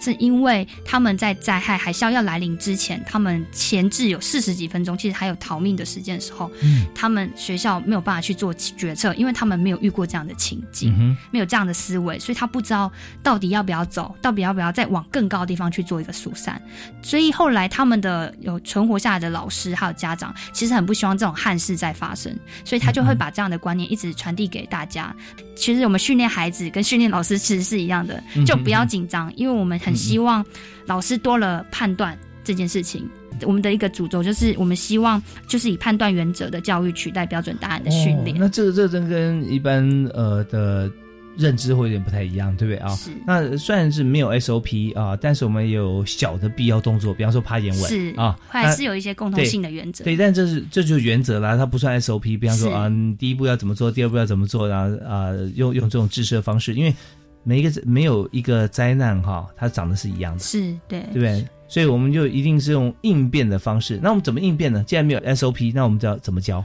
[0.00, 6.86] 是因为他们在灾害海啸要来临之前，他们前置有四十几分钟，其实还有逃命的时间的时候，嗯。
[6.94, 12.90] 他们学校没有办法去做决策，因为他们没有遇过这样的情境，嗯没有这样的思维，所以他不知道
[13.22, 16.60] 到底要不要走，到底要不要再往更高的地方去做一个疏散。
[17.02, 25.14] 所以后来他们的有存活下来的老师还有家长，其实很不希望这种憾事再发生，所以他就会把这样的观念一直传递给大家。
[25.54, 30.44] 其实我们训练孩子跟训练老师其实是一样的嗯，就不要紧张，因为我们很希望
[30.86, 33.08] 老师多了判断这件事情。
[33.44, 38.36] 我们的一个主轴就是，我们希望就是以判断原则的教育取代标准答案的训练。
[38.36, 39.82] 哦那这个这真跟一般
[40.14, 40.88] 呃的
[41.36, 42.94] 认知会有点不太一样，对不对啊？
[42.94, 43.10] 是。
[43.26, 50.04] 那虽然是没有 SOP 啊，但是我们有小的必要动作，比方说趴眼稳是啊，还是有一些共同性的原则。
[50.04, 52.38] 对，但这是这就是原则啦，它不算 SOP。
[52.38, 56.94] 比方说啊，你第一步要怎么做，第二步要怎么做，然后啊，用用这种制式的方式，因为
[57.42, 61.44] 每一个没有一个灾难哈，它长得是一样的，是对，对不对？
[61.68, 63.98] 所以我们就一定是用应变的方式。
[64.02, 64.84] 那我们怎么应变呢？
[64.86, 66.62] 既然没有 SOP，那我们就要怎么教？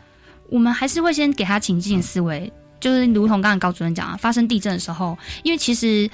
[0.50, 6.10] 我们还是会先给他情境思维，就是如同刚才高主任讲啊，发生地震的时候，因为其实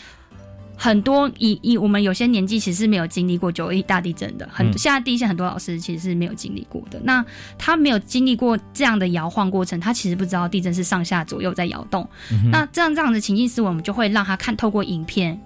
[0.75, 6.99] 很多以以我们有些年纪其实是没有经历过九一大地震的，很、嗯现在第一线很多老师其实是没有经历过的。
[7.03, 7.23] 那
[7.57, 12.07] 他没有经历过这样的摇晃过程，他其实不知道地震是上下左右在摇动。
[12.31, 15.39] 嗯那这样这样的情境思维，我们就会让他看透过影片。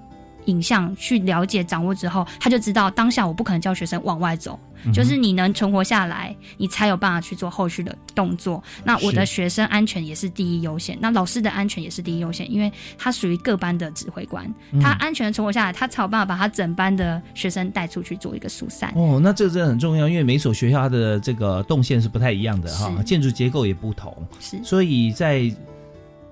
[0.48, 8.62] 影像去了解掌握之后，他就知道当下我不可能叫学生往外走，嗯就是你能存活下来，你才有办法去做后续的动作。
[8.84, 14.82] 那我的学生安全也是第一优先，那老师的安全也是第一优先，因为他属于各班的指挥官，嗯。
[14.82, 18.92] 他安全的存活下来，他才有办法把他整班的学生带出去做一个疏散。
[18.96, 24.58] 哦，那这个真的很重要，因为每所学校它的这个动线是不太一样的哈，建筑结构也不同，是。
[24.64, 25.52] 所以在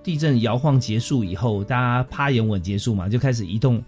[0.06, 3.84] 地震摇晃结束以后，大家趴眼稳结束嘛，就开始移动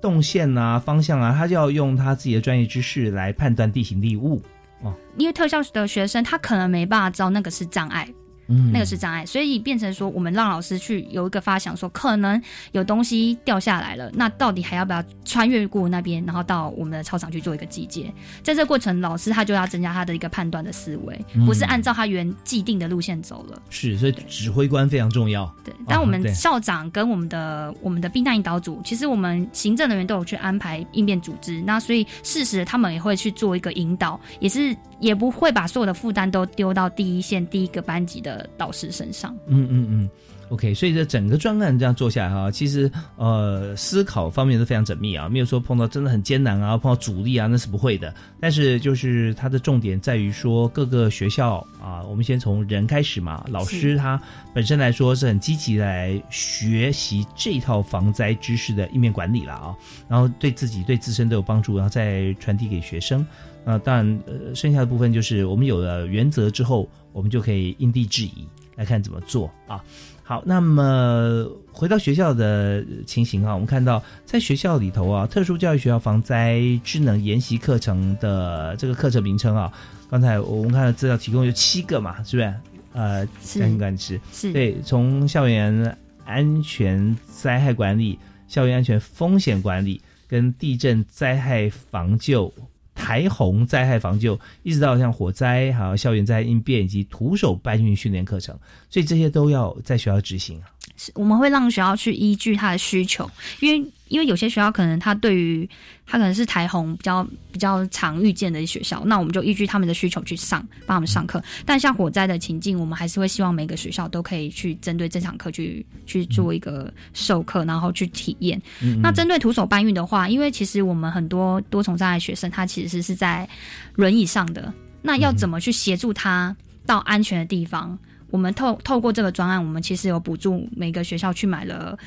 [0.00, 4.40] 动线啊、方向啊，他就要用他自己的专业知识来判断地形地物
[4.84, 4.94] 哦。
[5.18, 8.08] 因为特效的学生他可能没办法知道那个是障碍。
[8.50, 12.40] 嗯那个是障碍，所以变成说，我们让老师去有一个发想，说可能
[12.72, 18.12] 有东西掉下来了，那到底还要不要穿越过那边，然后到我们的操场去做一个集结？
[18.42, 23.62] 在这个过程，老师他就要增加他的一个判断的思维，嗯不是按照他原既定的路线走了。
[23.70, 25.52] 是，所以指挥官非常重要。
[25.64, 39.36] 对，但我们校长跟我们的我们的避难引导组，其实我们行政人员都有去安排应变组织，那所以事实他们也会去做一个引导，也是也不会把所有的负担都丢到第一线第一个班级的导师身上。
[39.46, 40.10] 嗯嗯嗯
[40.50, 48.14] ，OK，所以这整个专案这样做下来哈，其实呃思考方面都非常缜密啊，没有说碰到真的很艰难啊，碰到阻力啊，那是不会的。
[48.38, 54.20] 但是就是它的重点在于说各个学校啊，我们先从人开始嘛，老师他
[54.54, 59.74] 本身来说是很积极来学习这套防灾知识的应变管理了啊，
[60.08, 63.26] 然后对自己对自身都有帮助，然后再传递给学生。
[63.62, 69.84] 那当然，呃，剩下的部分就是我们有了原则之后，我们就可以因地制宜来看怎么做啊。
[70.30, 79.72] 好，那么回到学校的情形啊，我们看到在学校里头啊，特殊教育学校防灾智能研习课程的这个课程名称啊，
[80.08, 82.54] 刚才我们看到资料提供有七个嘛，是不是？
[82.92, 88.16] 呃，是相关是是对，从校园安全灾害管理、
[88.46, 92.54] 校园安全风险管理跟地震灾害防救。
[93.00, 98.54] 台洪灾害防救，一直到像火灾、还有校园灾害应变以及徒手搬运训练课程，
[98.90, 100.68] 所以这些都要在学校执行啊。
[101.02, 103.28] 是我们会让学校去依据他的需求，
[103.60, 105.66] 因为因为有些学校可能他对于
[106.06, 111.42] 他可能是台红比较比较常遇见的学校，那我们就依据他们的需求去上，帮他们上课。
[111.64, 118.60] 但像火灾的情境，我们还是会希望每个学校都可以去针对这堂课去去做一个授课，然后去体验。
[118.82, 123.48] 嗯嗯那针对徒手搬运的话，因为其实我们很多多重障碍学生，他其实是在
[123.94, 127.98] 轮椅上的，那要怎么去协助他到安全的地方？
[128.30, 131.98] 我们透透过这个专案，我们其实有补助每个学校去买了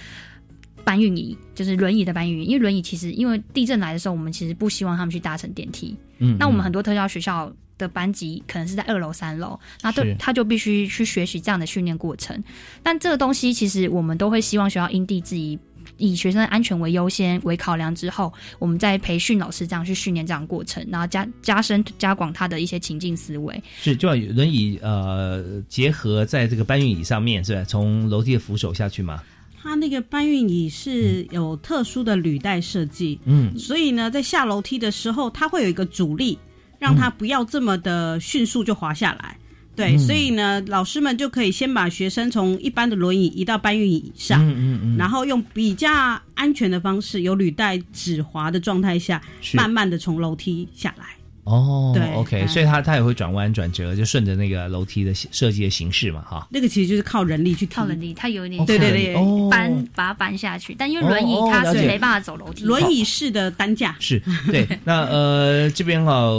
[0.84, 2.46] 搬运椅，就是轮椅的搬运椅。
[2.46, 5.96] 因为轮椅其实因为地震来的时候，我们其实不希望他们去搭乘电梯。
[6.20, 12.42] 嗯那我们很多特教学校的班级可能是在二楼、三楼，那是对他就必须去学习这样的训练过程。
[12.82, 15.58] 但这个东西其实我们都会希望学校因地制宜。
[15.98, 23.64] 以学生的安全为优先为考量之后，我们再培训老师这样去训练这样的过程，然后加加深加广他的一些情境思维。
[23.82, 27.64] 是，就要有轮椅呃结合在这个搬运椅上面，是吧？
[27.64, 29.22] 从楼梯的扶手下去嘛。
[29.62, 36.38] 它那个搬运椅是有特殊的履带设计，嗯所以呢，在下楼梯的时候，它会有一个阻力，
[36.80, 39.38] 让它不要这么的迅速就滑下来。
[39.76, 40.00] 对，嗯。
[40.00, 44.98] 所以呢，老师们就可以先把学生从一般的轮椅移到搬运椅以上，嗯嗯嗯。
[44.98, 45.92] 然后用比较
[46.36, 49.22] 安全的方式，有履带止滑的状态下，
[49.54, 51.06] 慢慢的从楼梯下来。
[51.44, 52.48] 哦，对 OK，嗯。
[52.48, 56.48] 所以它它也会转弯转折，就顺着那个楼梯的设计的形式嘛，哈。
[56.50, 59.50] 那个其实就是靠人力去靠人力，它有一点哦对对对哦。
[59.52, 63.96] 搬把它搬下去，但因为轮椅它是没办法走楼梯，轮椅式的担架。
[64.00, 66.30] 是对，那呃 这边哈、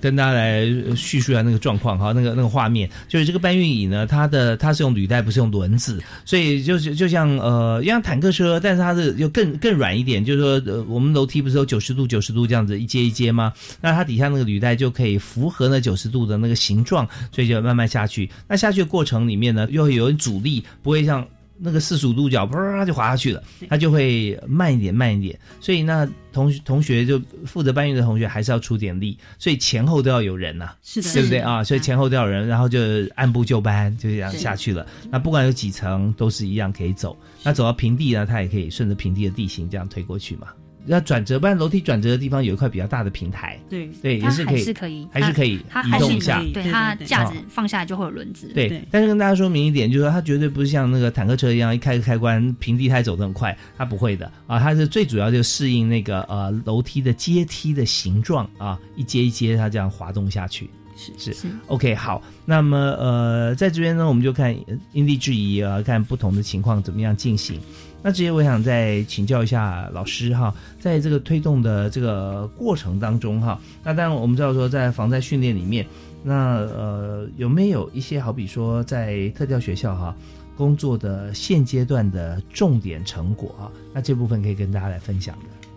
[0.00, 13.52] 跟大家来叙述一下那个状况哈，那个那个画面，就是这个搬运椅呢，它的它是用履带，不是用轮子，所以就是就像呃像坦克车，但是它是又更更软一点，就是说呃我们楼梯不是有九十度九十度这样子一阶一阶吗？
[13.80, 18.28] 那它底下那个履带就可以符合那九十度的那个形状，所以就慢慢下去。
[18.48, 21.26] 那下去的过程里面呢，又会有阻力，不会像。
[21.62, 25.38] 那个四十五度角，啪就滑下去了，它就会慢一点，慢一点。
[25.60, 31.62] 所以那同同学就负责搬运的同学还是要出点力，所以前后都要有人呐、是的，对不对啊？
[31.62, 32.78] 所以前后都要有人，然后就
[33.14, 34.86] 按部就班，就这样下去了。
[35.10, 37.14] 那不管有几层，都是一样可以走。
[37.42, 40.48] 那走到平地呢，它也可以顺着平地的地形这样推过去嘛。
[40.86, 46.42] 要转折，不然楼梯转折的地方有一块比较大的平台，对对，也它还是可以，是可以，还是可以它还是移动一下。
[46.52, 47.42] 对它架子哦。
[47.48, 54.30] 放下来就会有轮子，对，但是跟大家说明一点，就是说它绝对不是像那个坦克车一样，一开个开关，平地它也走得很快，它不会的。
[54.46, 60.68] 啊，它是最主要就适应那个呃楼梯的阶梯的形状啊，一阶一阶它这样滑动下去。
[61.00, 67.58] 是是是 OK，好，那么呃，在这边呢，我们就看呃因地制宜啊，看不同的情况怎么样进行。
[68.02, 75.86] 那直接我想再请教一下老师哈，在这个推动的这个过程当中哈，那当然我们知道说在防灾训练里面，
[76.22, 80.14] 那呃有没有一些好比说在特教学校哈
[80.56, 83.72] 工作的现阶段的重点成果啊？
[83.94, 85.68] 那这部分可以跟大家来分享的。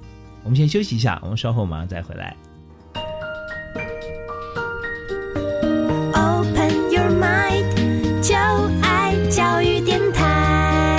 [0.44, 2.36] 我们先休息一下，我们稍后马上再回来。
[8.22, 8.36] 就
[8.82, 10.98] 爱教育电台。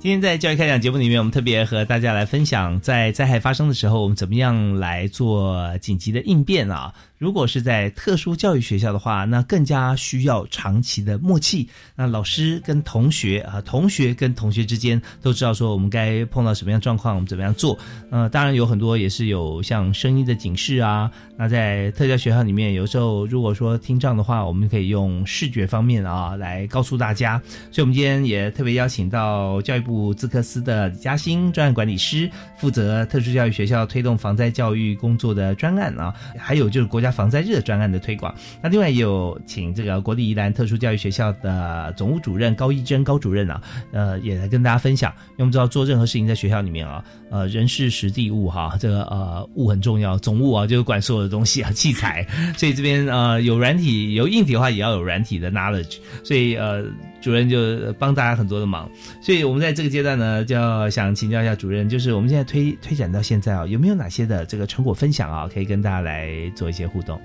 [0.00, 6.92] 今天在教育开讲节目里面，我们特别和大家来分享，在灾害发生的时候，我们怎么样来做紧急的应变啊？
[7.20, 11.68] 如果是在特殊教育学校的话，那更加需要长期的默契。
[11.94, 17.78] 那老师跟同学啊，同学跟同学之间都知道说我们该碰到什么样状况，我们怎么样做。
[18.10, 21.10] 呃，当然有很多也是有像声音的警示啊。
[21.36, 27.38] 那在特教学校里面，有时候如果说听障的话，我们可以用视觉方面啊来告诉大家。
[27.70, 38.34] 所以，我们今天也特别邀请到教育部资科司的李嘉欣专案管理师，负责特殊教育学校推动防灾教育工作的专案啊，还有就是国家防灾日的专案的推广。
[38.62, 43.60] 那另外也有请这个国立宜兰特殊教育学校的总务主任高一珍高主任啊，
[43.92, 45.12] 呃，也来跟大家分享。
[45.32, 52.26] 因为我们知道做任何事情在学校里面啊，呃，人事实地物哈，这个呃物很重要，总务啊就是管所有的东西啊，器材。
[52.56, 55.98] 所以这边呃有软体有硬体的话，也要有软体的 knowledge。
[56.22, 56.84] 所以呃
[57.20, 58.88] 主任就帮大家很多的忙。
[59.22, 67.20] 所以我们在这个阶段呢，就要想请教一下主任，就是我们现在推推展到现在啊，有没有哪些的这个成果分享啊，可以跟大家来做一些互动？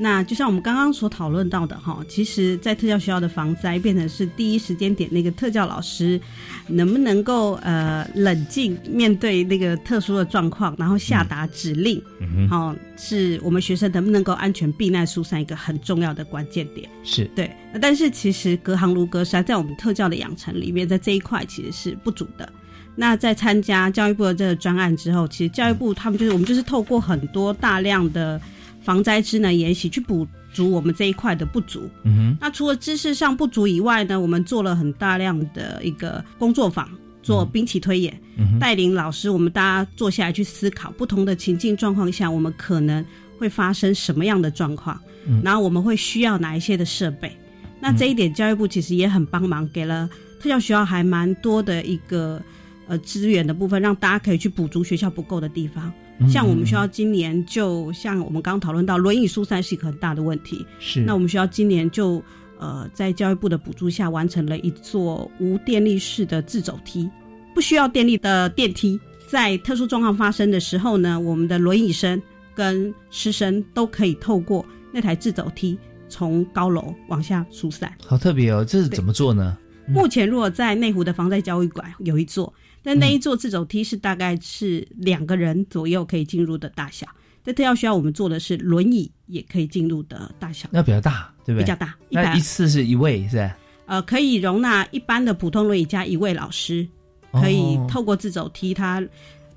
[0.00, 6.20] 那就像我们刚刚所讨论到的哈，其实，在特教学校的防灾变成是第一时间点，那个特教老师
[6.68, 16.88] 能不能够呃冷静面对那个特殊的状况，然后下达指令，嗯好、是我们学生能不能够安全避难疏散一个很重要的关键点。
[17.02, 22.48] 是对，那但是其实隔行如隔山，在我们特教的养成里面，在这一块其实是不足的。
[22.94, 28.40] 那在参加教育部的这个专案之后，其实教育部他们就是我们就是透过很多大量的
[28.88, 31.90] 防灾知能研习去补足我们这一块的不足。
[32.04, 36.88] 嗯哼，那除了知识上不足以外呢，我们做了很大量的一个工作坊，
[37.22, 43.04] 做兵棋推演，嗯哼带领老师我们大家坐下来去思考不同的情境状况下，我们可能
[43.38, 47.30] 会发生什么样的状况，嗯然后我们会需要哪一些的设备。
[47.78, 50.08] 那这一点教育部其实也很帮忙，给了
[50.40, 52.40] 特教学校还蛮多的一个
[52.86, 55.92] 呃资源的部分，让大家可以去补足学校不够的地方。
[56.20, 60.66] 嗯像我们学校今年就像我们刚刚讨论到，轮椅疏散是一个很大的问题。
[60.80, 62.22] 是那我们学校今年就
[62.58, 67.08] 呃在教育部的补助下，完成了一座无电力式的自走梯，
[67.54, 68.98] 不需要电力的电梯。
[69.28, 72.20] 在特殊状况发生的时候呢，我们的轮椅生
[72.54, 77.92] 跟师生都可以透过那台自走梯从高楼往下疏散。
[78.04, 79.56] 好特别哦，这是怎么做呢？
[79.86, 82.52] 目前如果在内湖的防灾教育馆有一座，
[82.88, 87.06] 但那一座自走梯是大概是两个人左右可以进入的大小。
[87.44, 91.64] 那特要需要，我们做的是轮椅也可以进入的大小，那比较大，对不对？
[91.64, 93.54] 比较大，那一次是一位是吧？
[93.84, 96.88] 呃可以容纳一般的普通轮椅加一位老师，
[97.32, 99.06] 哦可以透过自走梯，它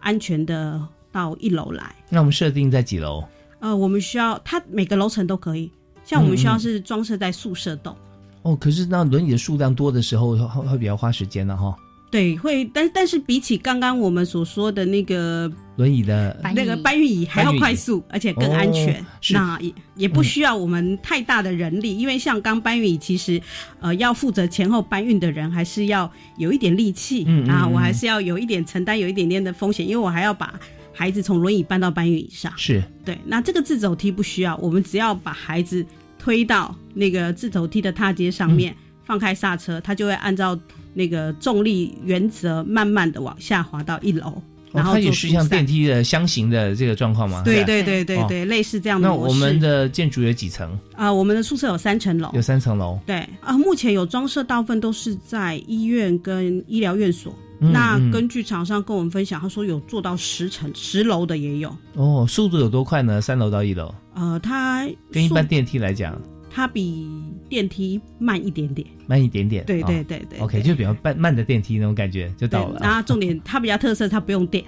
[0.01, 1.95] 安全的到一楼来。
[2.09, 3.23] 那我们设定在几楼？
[3.61, 5.71] 呃，我们需要它每个楼层都可以，
[6.03, 7.95] 像我们需要是装设在宿舍栋。
[8.41, 11.73] 哦，可是那轮椅的数量多的时候，会会比较花时间的哈。
[12.11, 19.01] 对，会，但但是比起刚刚我们所说的那个轮椅的那个搬运椅还要快速，而且更安全。
[19.01, 23.41] 哦那也也不需要我们太大的人力，因为像刚搬运椅，其实
[23.79, 27.71] 呃要负责前后搬运的人还是要有一点力气嗯嗯啊，嗯。
[27.71, 30.59] 我还是要有一点承担有一点点的风险，因为我还要把
[30.91, 32.51] 孩子从轮椅搬到搬运椅上。
[32.57, 32.83] 是。
[33.05, 35.85] 对，那这个自走梯不需要，我们只要把孩子
[36.19, 38.75] 推到那个自走梯的踏阶上面，
[39.11, 40.57] 放开刹车，它就会按照
[40.93, 44.41] 那个重力原则慢慢的往下滑到一楼，
[44.71, 47.39] 然后哦它也是像电梯的箱型的这个状况吗？
[47.39, 49.13] 吧对对对对哦对，类似这样的那。
[49.13, 50.79] 我们的建筑有几层？
[50.95, 52.97] 啊、我们的宿舍有三层楼有，三层楼。
[53.05, 57.35] 对啊、目前有装设，大部分都是在医院跟医疗院所。
[57.59, 61.75] 嗯那嗯根据厂商跟我们分享，他说有做到十层、十楼的也有。
[61.95, 63.19] 哦，速度有多快呢？
[63.19, 66.19] 三楼到一楼，呃，它跟一般电梯来讲
[66.53, 67.07] 它比
[67.47, 68.85] 电梯慢一点点。
[69.07, 69.63] 慢一点点。
[69.65, 72.79] 对哦对对对 OK，就比较慢慢的电梯那种感觉就到了。
[72.81, 74.63] 然后重点，它比较特色，它不用电，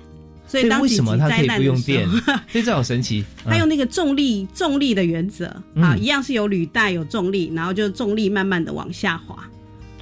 [0.47, 2.07] 所以对为什么它可以不用电，？
[2.49, 3.23] 所以 这好神奇。
[3.45, 5.63] 它用嗯那个重力重力的原则、啊，
[5.95, 9.49] 嗯一样是有履带有重力，然后就重力慢慢的往下滑，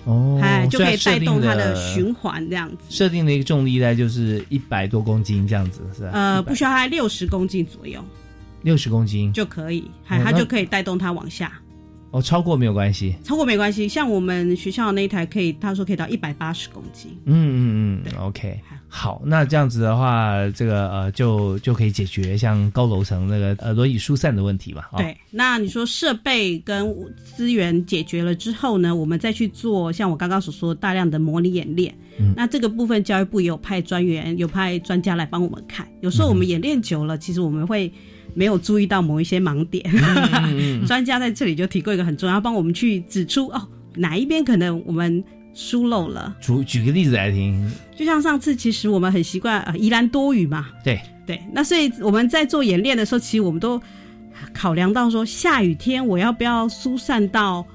[0.05, 2.77] 哦，哎，就可以带动它的的循环这样子。
[2.89, 6.11] 设定的一个重力带就是一百多公斤这样子，是吧？
[6.13, 8.03] 呃，不需要它六十公斤左右
[8.63, 11.51] 六十公斤就可以，还、它就可以带动它往下。
[12.11, 13.15] 哦，超过没有关系。
[13.23, 17.17] 超过没关系，像我们学校那一台可以，他说可以到一百八十公斤。
[17.25, 18.59] 嗯嗯嗯，OK，
[18.89, 24.83] 好，那这样子的话，这个呃就就可以解决像高楼层那个呃轮椅疏散的问题嘛。
[24.91, 26.93] 哦、对，那你说设备跟
[27.23, 31.95] 资源解决了之后呢，我们再去做像我刚刚所说大量的模拟演练。
[32.19, 35.87] 嗯那这个部分教育部也有派专员，有派专家来帮我们看。
[36.01, 37.91] 有时候我们演练久了，其实我们会
[38.33, 39.83] 没有注意到某一些盲点。
[39.93, 45.23] 嗯 专家在这里就提过一个很重要，帮我们去指出哦，哪一边可能我们
[45.53, 46.35] 疏漏了。
[46.41, 53.81] 举举个例子来听，就像上次，其实我们很习惯呃宜兰多雨嘛，对对，那所以我们在做演练的时候，其实我们都
[54.53, 57.65] 考量到说，下雨天我要不要疏散到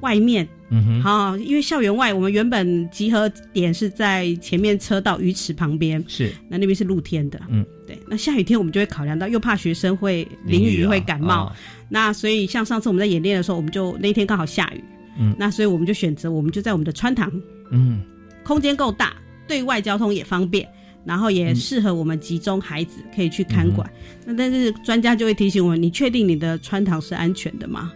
[0.00, 0.48] 外面？
[0.70, 6.30] 嗯哼，好，因为校园外我们原本集合点是在前面车道鱼池旁边，是。
[6.48, 7.98] 那那边是露天的，嗯，对。
[8.06, 11.56] 那下雨天我们就会考量到，又怕学生会淋雨啊会感冒，啊
[11.88, 14.84] 那所以像上次我们在演练的时候，我们就那天刚好下雨，
[15.18, 15.34] 嗯。
[15.38, 17.32] 那所以我们就选择我们就在我们的穿堂，
[17.70, 18.02] 嗯。
[18.44, 19.14] 空间够大，
[19.46, 20.66] 对外交通也方便，
[21.04, 23.90] 然后也适合我们集中孩子可以去看管。
[24.24, 27.92] 那、但是专家就会提醒我们：你确定你的穿堂是安全的吗？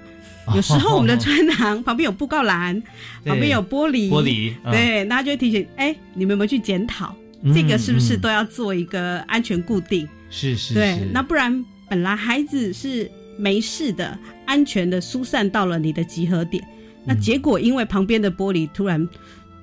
[0.56, 2.80] 有时候我们的穿堂旁边有布告栏，
[3.24, 4.72] 旁边有玻璃，玻璃嗯。
[4.72, 8.20] 对，那他就会提醒：哎、你们有没有去检讨、嗯这个是不是嗯。
[8.20, 10.08] 都要做一个安全固定？
[10.30, 16.62] 是是对是，，那不然本来孩子是没事的，安全的疏散到了你的集合点，
[17.04, 19.06] 那结果因为旁边的玻璃突然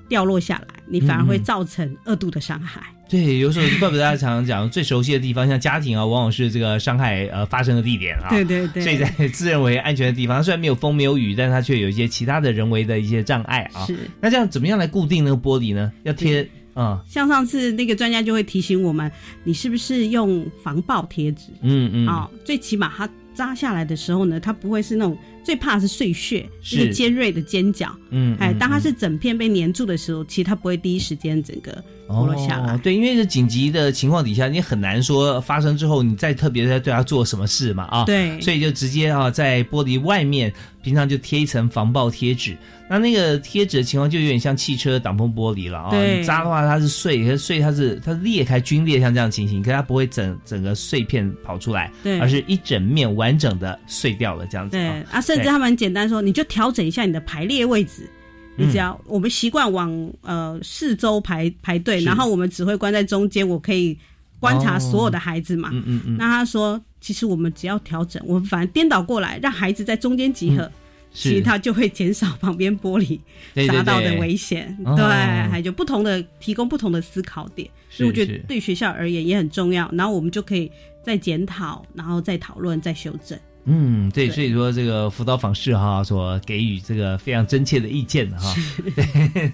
[0.08, 2.82] 掉落下来，你反而会造成二度的伤害。
[3.10, 8.30] 对，有时候怪不得大家常常讲，最熟悉的地方，像家庭啊，往往是这个伤害呃发生的地点啊。
[8.30, 13.84] 对对对所以在 自认为安全的地方，虽然没有风没有雨，但它却有一些其他的人为的一些障碍啊。
[13.88, 13.98] 是。
[14.22, 15.92] 那这样怎么样来固定那个玻璃呢？
[16.04, 19.12] 要贴啊，像上次那个专家就会提醒我们，
[19.44, 21.48] 你是不是用防爆贴纸？
[21.62, 27.88] 嗯嗯，啊、最起码它扎下来的时候呢，它不会是那种最怕的是碎屑，是那个尖锐的尖角。
[27.88, 31.84] 哎，嗯哎当它是整片被粘住的时候，其实它不会第一时间整个
[32.16, 32.74] 脱落下来。
[32.74, 32.80] 哦。
[32.84, 38.06] 对，因为是紧急的情况底下，你很难说发生之后，你再特别在对它做什么事嘛啊。
[38.06, 40.52] 对所以就直接啊，在玻璃外面，
[40.82, 42.58] 平常就贴一层防爆贴纸。
[42.92, 45.92] 那那个贴纸的情况就有点像汽车挡风玻璃了啊。
[45.92, 54.76] 对你扎的话它是碎，可是碎它是它裂开皲裂，像这样情形，可是它不会整整个碎片跑出来，对而是一整面完整的碎掉了这样子。
[54.76, 58.10] 对啊啊，甚至对他们很简单说，你就调整一下你的排列位置。
[58.58, 58.68] 嗯。
[58.68, 63.98] 你只要我们习惯往呃四周排排队，然后我们指挥官在中间，我可以
[64.40, 65.70] 观察哦所有的孩子嘛。
[65.72, 70.72] 嗯嗯嗯，那他说，其实我们只要调整，我们反而颠倒过来，让孩子在中间集合，嗯。
[71.12, 73.20] 其实他就会减少旁边玻璃
[73.68, 74.78] 砸到的危险。
[74.86, 74.96] 哦。
[74.96, 75.06] 对，
[75.50, 79.90] 还就不同的提供不同的思考点，所以我觉得对学校而言也很重要。
[79.94, 80.72] 然后我们就可以
[81.02, 83.38] 再检讨，然后再讨论，再修正。
[83.66, 88.56] 嗯，对，所以说这个辅导访视哈，所给予这个非常真切的意见哈。
[88.96, 89.52] 对，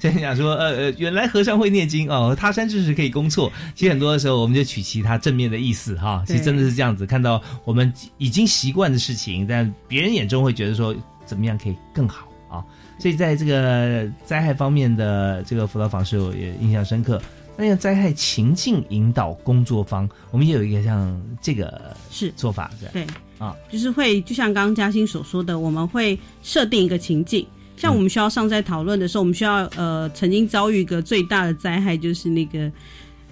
[0.00, 3.52] 所以讲说，呃呃，原来和尚会念经哦，他山之石可以攻错。
[3.74, 6.24] 其实很多的时候，我们就取其他正面的意思哈。
[6.26, 10.94] 其实真的是这样子，看到我们已经习惯的事情，但别人眼中会觉得说
[11.24, 12.64] 怎么样可以更好啊。
[12.98, 17.22] 所以在这个灾害方面的这个辅导访视，我也印象深刻。
[17.54, 22.86] 那个灾害情境引导工作坊，我们也有一个像这个是做法是？
[22.92, 23.06] 对
[23.42, 27.44] 啊，就是会就像刚刚嘉欣所说的，我们会设定一个情境。
[27.76, 32.70] 像我们需要上在讨论的时候，我们需要呃曾经遭遇一个最大的灾害，就是那个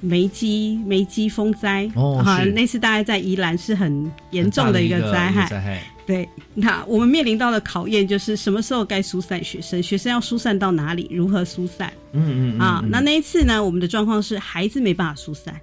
[0.01, 5.49] 梅基梅基风灾哦啊是，那次大概在宜兰是很严重的一个灾害。
[5.49, 5.81] 灾害。
[6.07, 12.81] 对，那我们面临到的考验就是什么时候该疏散学生，学生要疏散到哪里，如何疏散嗯嗯嗯啊？
[12.83, 15.55] 嗯那那一次呢，我们的状况是孩子没办法疏散，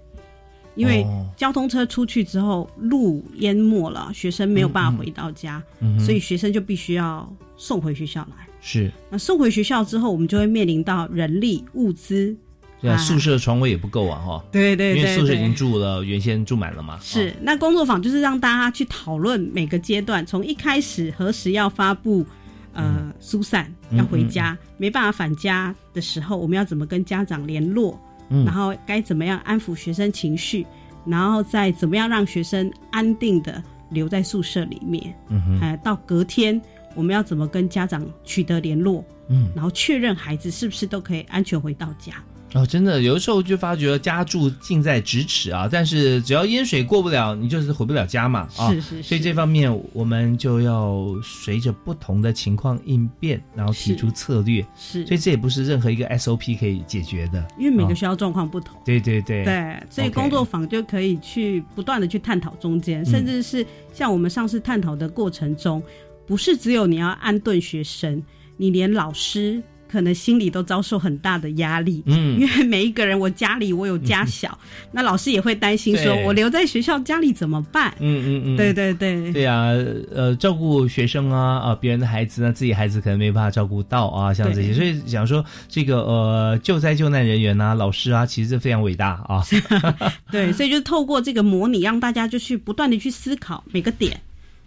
[0.77, 1.25] 因为哦。
[1.35, 5.61] 交通车出去之后路淹没了，学生没有办法回到家，
[5.99, 8.47] 所以学生就必须要送回学校来。
[8.59, 8.91] 是。
[9.11, 12.35] 那送回学校之后，我们就会面临到人力、物资，
[12.81, 12.97] 对啊，啊。
[12.97, 14.43] 宿舍床位也不够啊哈。
[14.51, 16.97] 对对因为宿舍已经住了，原先住满了嘛。
[17.03, 22.25] 是，那工作坊就是让大家去讨论每个阶段，从一开始何时要发布，
[22.73, 27.99] 呃，疏散嗯要回家，没办法返家的时候，我们要怎么跟家长联络，
[28.29, 28.45] 嗯。
[28.45, 30.65] 然后该怎么样安抚学生情绪，
[31.05, 35.59] 然后再怎么样让学生安定的留在宿舍里面，嗯哼。
[35.61, 36.61] 呃，到隔天
[36.95, 39.49] 我们要怎么跟家长取得联络，嗯。
[39.55, 42.13] 然后确认孩子是不是都可以安全回到家。
[42.57, 48.71] 哦，真的，有的时候就发觉家住近在咫尺啊，但是只要淹水过不了，你就是回不了家嘛啊。
[48.71, 54.65] 是是是所以这方面我们就要随着不同的情况应变，然后提出策略。
[54.75, 58.79] 是所以这也不是任何一个 SOP 可以解决的，因为每个啊学校状况不同。
[58.83, 65.83] 对对对对，所以工作坊就可以去不断的去探讨中间，甚至是像我们上次探讨的过程中，
[66.25, 68.23] 不是只有你要安顿学生，
[68.55, 72.03] 你连老师可能心里都遭受很大的压力。
[72.05, 72.39] 嗯。
[72.39, 74.57] 因为每一个人，我家里我有家小，
[74.91, 77.93] 那老师也会担心说，我留在学校家里怎么办？
[77.99, 79.31] 嗯嗯嗯，对对对。
[79.31, 79.67] 对啊，
[80.13, 89.43] 呃，照顾学生啊，啊，别人的孩子那，自己孩子可能没办法照顾到啊，像这些，所以想说这个呃救灾救难人员啊，老师啊，其实是非常伟大啊。
[90.31, 94.19] 对，所以就是透过这个模拟，让大家就去不断的去思考每个点，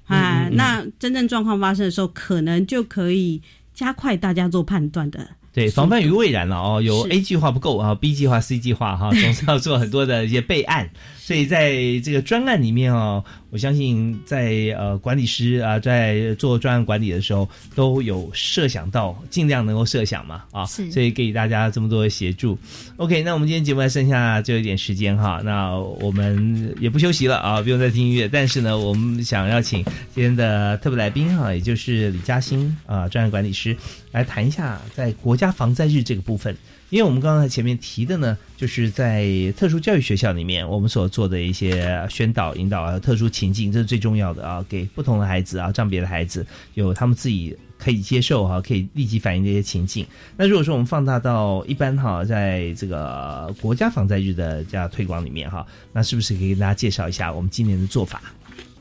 [0.06, 3.40] 啊，那真正状况发生的时候，可能就可以
[3.80, 5.26] 加快大家做判断的。
[5.53, 6.80] 对，防范于未然了哦。
[6.80, 10.88] 有 A 计划不够啊，B 计划、C 计划哈， 总是要做很多的一些备案。
[11.18, 22.59] 所以在这个专案里面哦，我相信在呃管理师啊，在做专案管理的时候，都有设想到，尽量能够设想嘛啊，是所以给大家这么多的协助。
[22.96, 28.26] OK，那我们今天节目还剩下就一点时间哈，那我们也不休息了啊，不用再听音乐。
[28.28, 33.76] 但是呢，我们想要请今天的特别来宾哈，也就是李嘉欣啊，专案管理师
[34.12, 36.56] 来谈一下在国家防灾日这个部分。
[36.90, 39.24] 因为我们刚才前面提的呢，就是在
[39.56, 46.44] 特殊教育学校里面，我们所做的一些宣导、引导啊，特殊情境，这是最重要的啊，给不同的孩子啊，障别的孩子
[46.74, 50.04] 有他们自己可以接受哈、可以立即反应这些情境。
[50.36, 58.20] 那如果说我们放大到一般哈，在这个国家防灾日的这样推广里面哈，那是不是可以跟大家介绍一下我们今年的做法？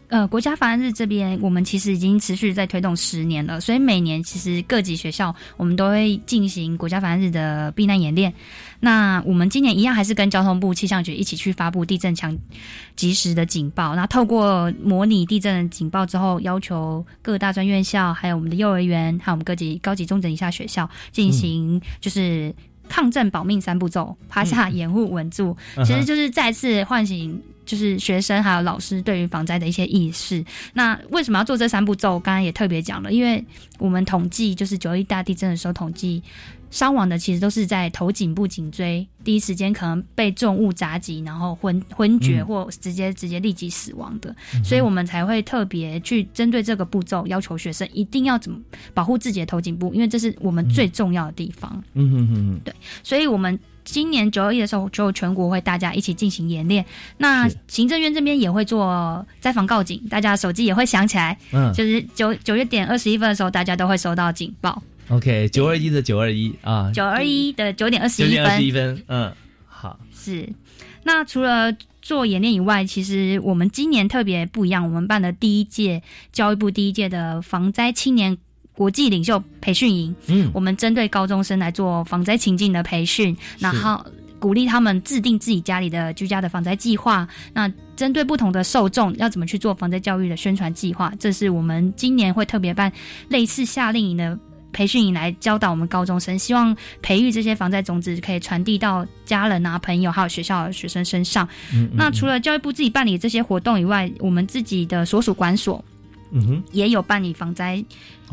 [0.10, 8.34] 呃，国家防灾日这边，我们其实已经持续在推动十年了，所以每年其实各级学校我们都会进行国家防灾日的避难演练。
[8.80, 12.36] 那我们今年一样还是跟交通部气象局一起去发布地震强
[12.96, 22.54] 及时的警报，那透过模拟地震的警报之后，要求各大专院校、还有我们的幼儿园，还有我们各级高级中等以下学校进行就是。
[22.92, 25.56] 抗震保命三步骤：趴下、掩护、稳住。
[25.76, 27.40] 嗯其实就是再次唤醒，
[27.70, 30.44] 就是学生还有老师对于防灾的一些意识。
[30.74, 32.20] 那为什么要做这三步骤？
[32.20, 33.46] 刚刚也特别讲了，因为
[33.78, 36.24] 我们统计就是九一大地震的时候统计。
[36.72, 48.60] 伤亡的其实都是在头颈部颈椎，第一时间可能被重物砸击，然后昏昏厥嗯或直接直接立即死亡的，嗯所以我们才会特别去针对这个步骤，要求学生一定要怎么
[48.94, 51.84] 保护自己的头颈部，因为这是我们最重要的地方。
[51.96, 53.60] 嗯哼哼哼，对，所以我们
[53.92, 56.86] 今年九二一的时候，就全国会大家一起进行演练。
[57.18, 61.74] 那行政院这边也会做灾防告警，大家手机也会响起来，嗯。
[61.74, 64.82] 就是九九月点二十一分的时候，大家都会收到警报。
[65.10, 69.34] OK，九二一的九二一啊，九二一的九点二十一分，九点二十一分，嗯，
[69.66, 70.48] 好，是。
[71.04, 78.38] 那除了做演练以外，其实我们今年特别不一样，我们办的第一届教育部第一届的防灾青年
[78.80, 84.02] 国际领袖培训营，嗯我们针对高中生来做防灾情境的培训，然后
[84.40, 87.28] 鼓励他们制定自己家里的居家的防灾计划。
[87.52, 92.90] 那针对不同的受众，要怎么去做防灾教育的宣传计划，这是我们今年会特别办
[93.28, 94.40] 类似夏令营的。
[94.72, 101.44] 培训营来教导我们高中生，希望培育这些防灾种子，可以传递到家人啊、朋友还有学校的学生身上。
[101.74, 105.84] 嗯嗯那除了教育部自己办理这些活动以外，我们自己的所属管所
[106.32, 107.84] 嗯哼，也有办理防灾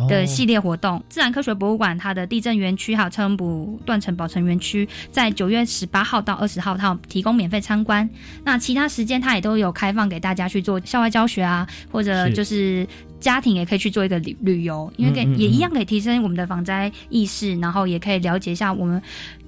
[0.09, 1.03] 的系列活动。
[1.09, 8.09] 自然科学博物馆它的地震园区还有车轮埔断层保存园区，在九月十八号到二十号，它有提供免费参观。
[8.45, 12.87] 那其他时间它也都有开放给大家去做校外教学啊，或者就是
[13.19, 19.01] 家庭也可以去做一个旅旅游，因为可以嗯嗯嗯也一样可以提升我们的防灾意识，然后也可以了解一下我们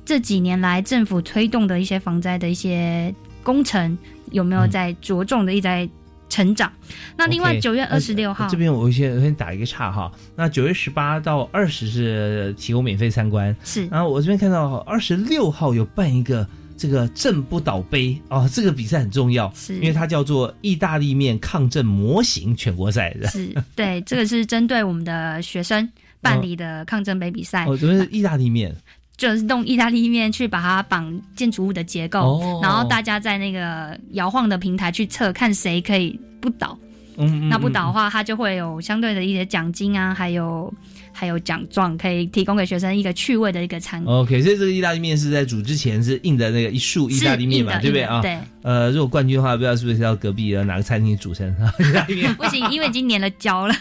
[0.07, 3.97] 这几年来政府推动的一些防灾的一些工程
[4.31, 5.89] 有没有在着重的一直在
[6.29, 6.73] 成长。
[7.17, 10.11] 那另外九月呃二十六号这边我先我先打一个岔哈。
[10.37, 13.87] 那九月十八到二十是提供免费参观，是。
[13.89, 23.27] 然后我这边看到二十六号有办一个这个震不倒杯哦，这个比赛很重要，是因为它叫做意大利面抗震模型全国赛的。
[23.29, 25.89] 是对，这个是针对我们的学生
[26.21, 27.67] 办理的抗震杯比赛。
[27.67, 28.75] 哦，这边是意大利面，
[29.19, 36.79] 就是用意大利面去把它绑建筑物的结构，哦然后大家在那个摇晃的平台去测，看谁可以不倒。
[37.17, 40.73] 嗯，嗯那不倒的话，它就会有相对的一些奖金啊，还有
[41.19, 44.21] 还有奖状，可以提供给学生一个趣味的一个参考。
[44.21, 48.23] OK，所以这个意大利面是在煮之前是印的那个一束意大利面嘛，是对不对啊？
[48.23, 48.39] 对。
[48.63, 51.49] 呃，如果冠军的话，不知道是不是要隔壁的哪个餐厅煮成
[51.81, 53.75] 意大利面不行，因为已经粘了胶了。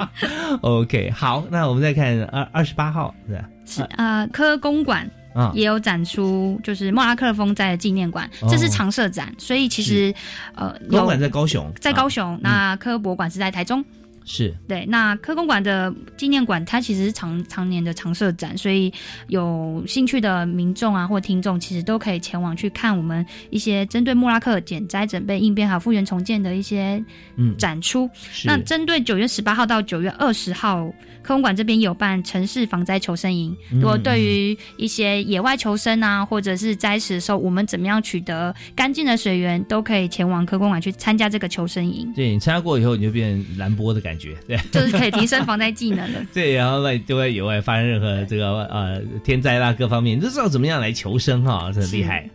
[0.62, 3.44] OK，好，那我们再看二二十八号是吧？
[3.66, 10.14] 是呃，科公馆啊也有展出，就是莫拉克风灾的纪念馆，哦这是常设展，所以其实
[10.54, 13.84] 呃，有公馆在高雄，在高啊雄，那科博馆是在台中。
[14.28, 14.54] 是。
[14.68, 18.92] 对，那科工馆的纪念馆，它其实是常常年的常设展，所以
[19.28, 27.02] 有兴趣的民众啊或听众，其实都可以前往去看我们一些针对莫拉克减灾、准备应变还有复原重建的一些
[27.36, 27.56] 嗯。
[27.56, 28.08] 展出。
[28.30, 28.46] 是。
[28.46, 30.86] 那针对九月十八号到九月二十号，
[31.22, 33.56] 科工馆这边有办城市防灾求生营。
[33.72, 33.80] 嗯。
[33.80, 44.58] 如果对于一些野外求生啊，或者是灾时的时候，我们怎么样取得干净的水源，都可以前往科工馆去参加这个求生营，对你参加过以后，你就变蓝波的感觉，对。
[44.70, 46.22] 就是可以提升防灾技能的。
[46.34, 52.28] 对，然后在就会野外发生任何这个呃天灾啦各方面，你都知道怎么样来求生哈，这很厉害。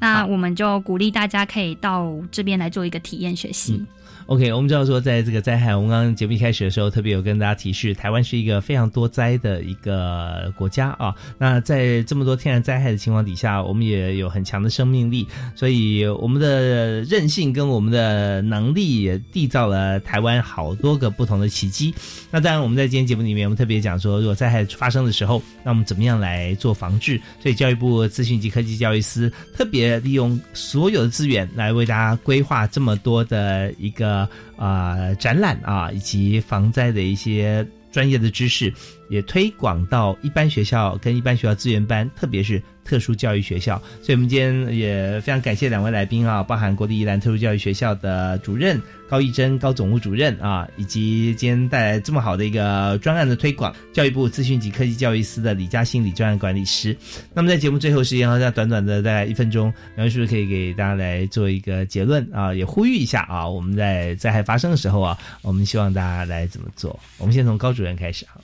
[0.00, 3.84] 那我们就鼓励大家可以到这边来做一个体验学习。
[4.28, 11.14] OK，我们知道说，在这个灾害，我们刚刚节目一开始的时候，特别有跟大家提示，台湾是一个非常多灾的一个国家啊。
[11.38, 21.94] 那在这么多天然灾害的情况底下，我们也有很强的生命力，所以我们的韧性跟我们的能力也缔造了台湾好多个不同的奇迹。
[22.30, 27.18] 那当然，我们在今天节目里面，我们特别讲说，如果灾害发生的时候，那我们怎么样来做防治？
[27.40, 34.17] 所以教育部资讯及科技教育司特别利用所有的资源来为大家规划这么多的一个
[34.56, 38.72] 啊、呃展览啊，以及防灾的一些专业的知识，
[39.08, 43.80] 也推广到一般学校跟一般学校资源班，特别是特殊教育学校。
[44.02, 56.96] 所以，我们今天也非常感谢两位来宾啊，包含国立宜兰特殊教育学校的主任高义珍高总务主任啊，以及今天带来这么好的一个专案的推广，教育部资讯及科技教育司的李嘉欣李专案管理师。
[57.34, 62.54] 那么在节目最后时间，好像短短的大概一分钟，两位是不是可以给大家来做一个结论啊？
[62.54, 66.98] 也呼吁一下啊，我们在灾害发生的时候啊，我们希望大家来怎么做？
[67.18, 68.40] 我们先从高主任开始啊。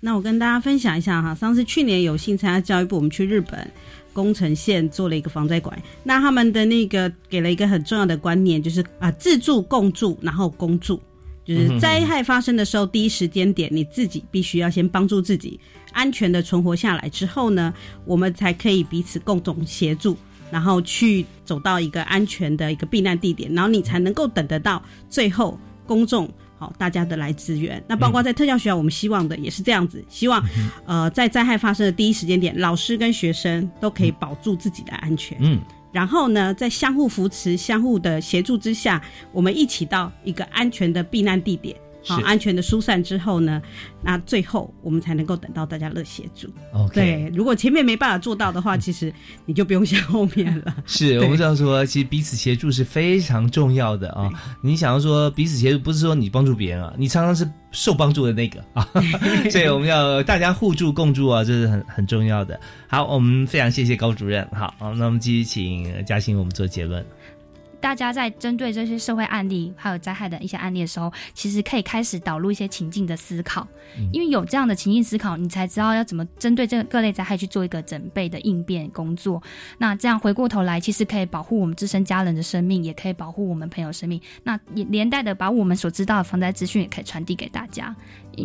[0.00, 3.68] 那我跟大家分享一下哈，上次去年有幸参加教育部，我们去日本
[4.12, 5.76] 宫城县做了一个防灾馆。
[6.04, 11.00] 那他们的那个给了一个很重要的观念，就是啊自助、共助，然后公助。
[11.44, 15.58] 就是灾害发生的时候，第一时间点你自己必须要先帮助自己
[15.92, 17.72] 安全的存活下来，之后呢，
[18.04, 20.16] 我们才可以彼此共同协助，
[20.50, 26.30] 然后去走到一个安全的一个避难地点，然后你才能够等得到最后公众。
[26.58, 27.82] 好，大家的来支援。
[27.86, 30.44] 那包括在特教学校，我们希望的也是这样子，希望
[30.84, 35.38] 呃在灾害发生的第一时间点，老师跟学生都可以保住自己的安全。
[35.40, 35.60] 嗯，
[35.92, 39.00] 然后呢，在相互扶持、相互的协助之下，
[39.30, 43.60] 我们一起到一个安全的避难地点，好，是安全的疏散之后呢，
[44.02, 46.48] 那最后我们才能够等到大家的协助。
[46.72, 49.12] OK 对，如果前面没办法做到的话，其实
[49.44, 50.76] 你就不用想后面了。
[50.86, 54.30] 是我们知道说，其实彼此协助是非常重要的啊。
[54.62, 58.88] 你想要说彼此协助，不是说你帮助别人啊，你常常是受帮助的那个啊。
[59.50, 62.58] 所以我们要大家互助共助啊，这是很很重要的。
[62.86, 64.46] 好，我们非常谢谢高主任。
[64.52, 67.04] 好，好那我们继续请嘉欣我们做结论。
[67.80, 73.66] 大家在针对这些社会案例还有灾害的一些案例的时候，其实可以开始导入一些情境的思考，
[74.12, 79.42] 因为有这样的情境思考，你才知道要怎么针对这各类灾害去做一个准备的应变工作。
[79.78, 84.20] 那这样回过头来，其实可以保护我们自身家人的生命，也可以保护我们朋友生命。
[84.42, 87.94] 那也连带的把我们所知道的防灾资讯也可以传递给大家。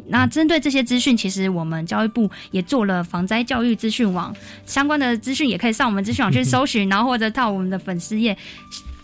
[0.08, 8.36] 那针对这些资讯，其实我们教育部也做了防灾教育资讯网相关的资讯，也可以上我们资讯网去搜寻，然后或者到我们的粉丝页。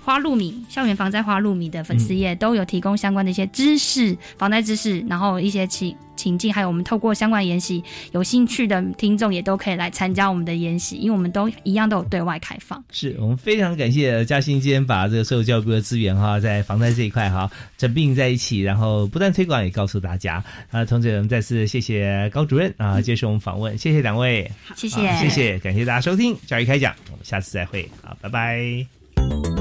[0.10, 12.84] 花露米校园防灾花露米的粉丝页都有提供相关的一些知识、防灾知识，然后一些情情境，还有我们透过相关研习，有兴趣的听众也都可以来参加我们的研习，因为我们都一样都有对外开放。
[12.89, 17.47] 是我们非常感谢嘉欣今天把这个所有教育部的资源哈，在防灾这一块哈
[17.78, 20.84] 整并在一起，然后不断推广，也告诉大家啊。
[20.84, 29.59] 同时，我们再次谢谢高主任啊接受我们访问，谢谢两位，谢谢谢谢，感谢大家收听教育开讲，我们下次再会，好，拜拜。